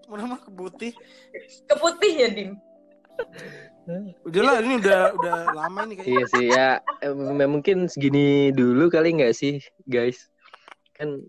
Mana 0.09 0.25
mah 0.25 0.41
keputih. 0.41 0.93
Keputih 1.69 2.13
ya 2.17 2.27
dim. 2.33 2.51
Udah 4.27 4.41
lah, 4.43 4.55
ini 4.59 4.83
udah 4.83 5.01
udah 5.15 5.37
lama 5.55 5.79
ini 5.87 5.93
kayaknya. 5.95 6.11
iya 6.11 6.23
sih 6.27 6.45
ya 6.51 6.69
mungkin 7.47 7.87
segini 7.87 8.51
dulu 8.51 8.91
kali 8.91 9.15
nggak 9.15 9.31
sih 9.31 9.63
guys 9.87 10.27
kan 10.99 11.23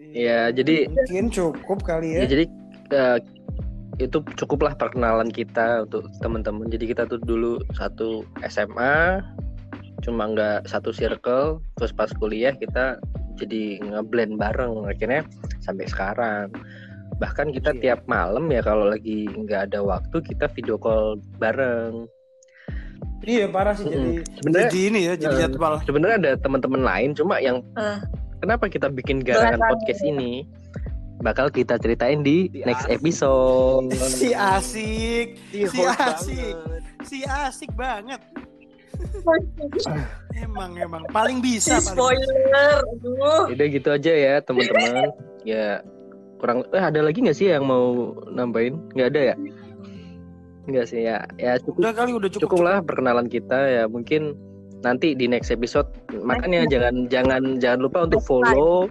Iya, 0.00 0.48
ya, 0.48 0.56
jadi- 0.56 0.88
mungkin 0.88 1.28
cukup 1.28 1.84
kali 1.84 2.16
ya. 2.16 2.24
ya 2.24 2.26
jadi 2.32 2.44
eh, 2.90 3.18
itu 4.00 4.18
cukuplah 4.40 4.72
perkenalan 4.72 5.28
kita 5.28 5.84
untuk 5.84 6.08
teman-teman 6.24 6.72
jadi 6.72 6.84
kita 6.88 7.02
tuh 7.04 7.20
dulu 7.20 7.60
satu 7.76 8.24
SMA 8.48 9.20
cuma 10.00 10.32
nggak 10.32 10.64
satu 10.64 10.88
circle 10.90 11.60
terus 11.76 11.92
pas 11.92 12.08
kuliah 12.16 12.56
kita 12.56 12.96
jadi 13.36 13.76
ngeblend 13.84 14.40
bareng 14.40 14.88
akhirnya 14.88 15.20
sampai 15.60 15.84
sekarang 15.84 16.48
bahkan 17.20 17.46
kita 17.48 17.70
Iya. 17.70 17.80
tiap 17.82 18.00
malam 18.06 18.48
ya 18.48 18.60
kalau 18.60 18.88
lagi 18.88 19.28
nggak 19.28 19.68
ada 19.68 19.80
waktu 19.80 20.16
kita 20.24 20.48
video 20.50 20.74
call 20.74 21.04
bareng 21.36 22.08
Iya 23.20 23.46
parah 23.46 23.76
sih 23.76 23.84
jadi 23.84 24.24
sebenarnya 24.34 24.64
jadi 24.66 24.80
ini 24.82 25.00
ya 25.02 25.14
jadi 25.14 25.34
eh, 25.34 25.40
jadwal. 25.44 25.74
sebenarnya 25.84 26.16
ada 26.18 26.32
teman-teman 26.38 26.80
lain 26.80 27.10
cuma 27.12 27.36
yang 27.36 27.60
Eh. 27.74 28.00
kenapa 28.38 28.64
kita 28.66 28.88
bikin 28.88 29.20
garangan 29.20 29.60
podcast 29.60 30.00
ini 30.02 30.48
bakal 31.18 31.46
kita 31.46 31.76
ceritain 31.76 32.24
di 32.24 32.48
Di 32.48 32.64
next 32.64 32.88
asik. 32.88 32.96
episode 32.96 33.92
Si 33.92 34.32
asik, 34.32 35.26
Di 35.52 35.60
Si 35.62 35.76
host 35.78 36.00
asik. 36.00 36.56
banget. 36.56 36.82
si 37.02 37.18
asik 37.22 37.70
banget. 37.76 38.20
Si 39.76 39.92
Emang 40.40 40.72
emang 40.74 41.04
paling 41.06 41.40
bisa. 41.40 41.76
paling 41.76 41.84
bisa. 41.84 41.92
spoiler. 41.92 42.80
Aduh. 42.88 43.52
Udah 43.52 43.66
gitu 43.68 43.88
aja 43.90 44.12
ya 44.14 44.34
teman-teman. 44.40 45.12
ya 45.42 45.84
kurang 46.40 46.64
eh 46.70 46.80
ada 46.80 47.00
lagi 47.00 47.20
nggak 47.20 47.36
sih 47.36 47.48
yang 47.48 47.62
mau 47.62 48.10
nambahin? 48.26 48.80
Nggak 48.92 49.08
ada 49.12 49.20
ya? 49.22 49.36
Nggak 50.64 50.86
sih 50.86 51.00
ya. 51.02 51.18
Ya 51.36 51.56
cukup 51.58 51.78
Udah 51.80 51.92
kali 51.94 52.10
udah 52.12 52.28
cukup. 52.28 52.42
cukup 52.48 52.60
lah 52.62 52.76
perkenalan 52.80 53.26
kita 53.26 53.58
ya 53.58 53.84
mungkin 53.84 54.34
nanti 54.80 55.12
di 55.12 55.28
next 55.28 55.52
episode 55.52 55.84
makanya 56.24 56.64
jangan 56.64 57.04
jangan 57.06 57.60
jangan 57.60 57.84
lupa 57.84 58.08
untuk 58.08 58.24
follow 58.24 58.88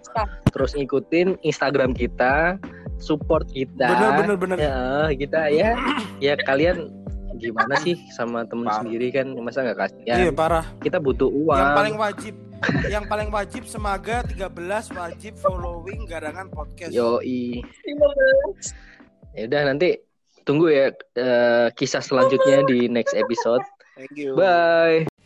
terus 0.47 0.77
ngikutin 0.77 1.41
Instagram 1.41 1.97
kita 1.97 2.61
support 3.01 3.49
kita 3.49 3.89
Bener 3.89 4.11
bener 4.13 4.35
bener. 4.37 4.57
ya 4.59 4.77
kita 5.09 5.49
ya 5.49 5.73
ya 6.21 6.37
kalian 6.39 6.93
gimana 7.41 7.73
sih 7.79 7.97
sama 8.11 8.45
temen 8.45 8.69
Parah. 8.69 8.85
sendiri 8.85 9.09
kan 9.09 9.33
masa 9.33 9.65
nggak 9.65 9.81
Iya 10.05 10.13
kasihan 10.21 10.37
parah. 10.37 10.65
kita 10.77 11.01
butuh 11.01 11.25
uang 11.25 11.57
Yang 11.57 11.73
paling 11.73 11.95
wajib 11.97 12.33
yang 12.91 13.05
paling 13.07 13.29
wajib 13.31 13.63
Semaga 13.65 14.23
13 14.25 14.51
wajib 14.95 15.33
following 15.39 16.03
garangan 16.09 16.47
podcast. 16.51 16.91
yoi 16.91 17.63
15. 17.63 19.37
ya 19.37 19.43
udah 19.45 19.61
nanti 19.73 19.89
tunggu 20.43 20.73
ya 20.73 20.87
eh, 21.15 21.67
kisah 21.77 22.01
selanjutnya 22.01 22.65
di 22.65 22.89
next 22.89 23.13
episode 23.13 23.61
Thank 23.95 24.15
you. 24.15 24.33
bye 24.33 25.18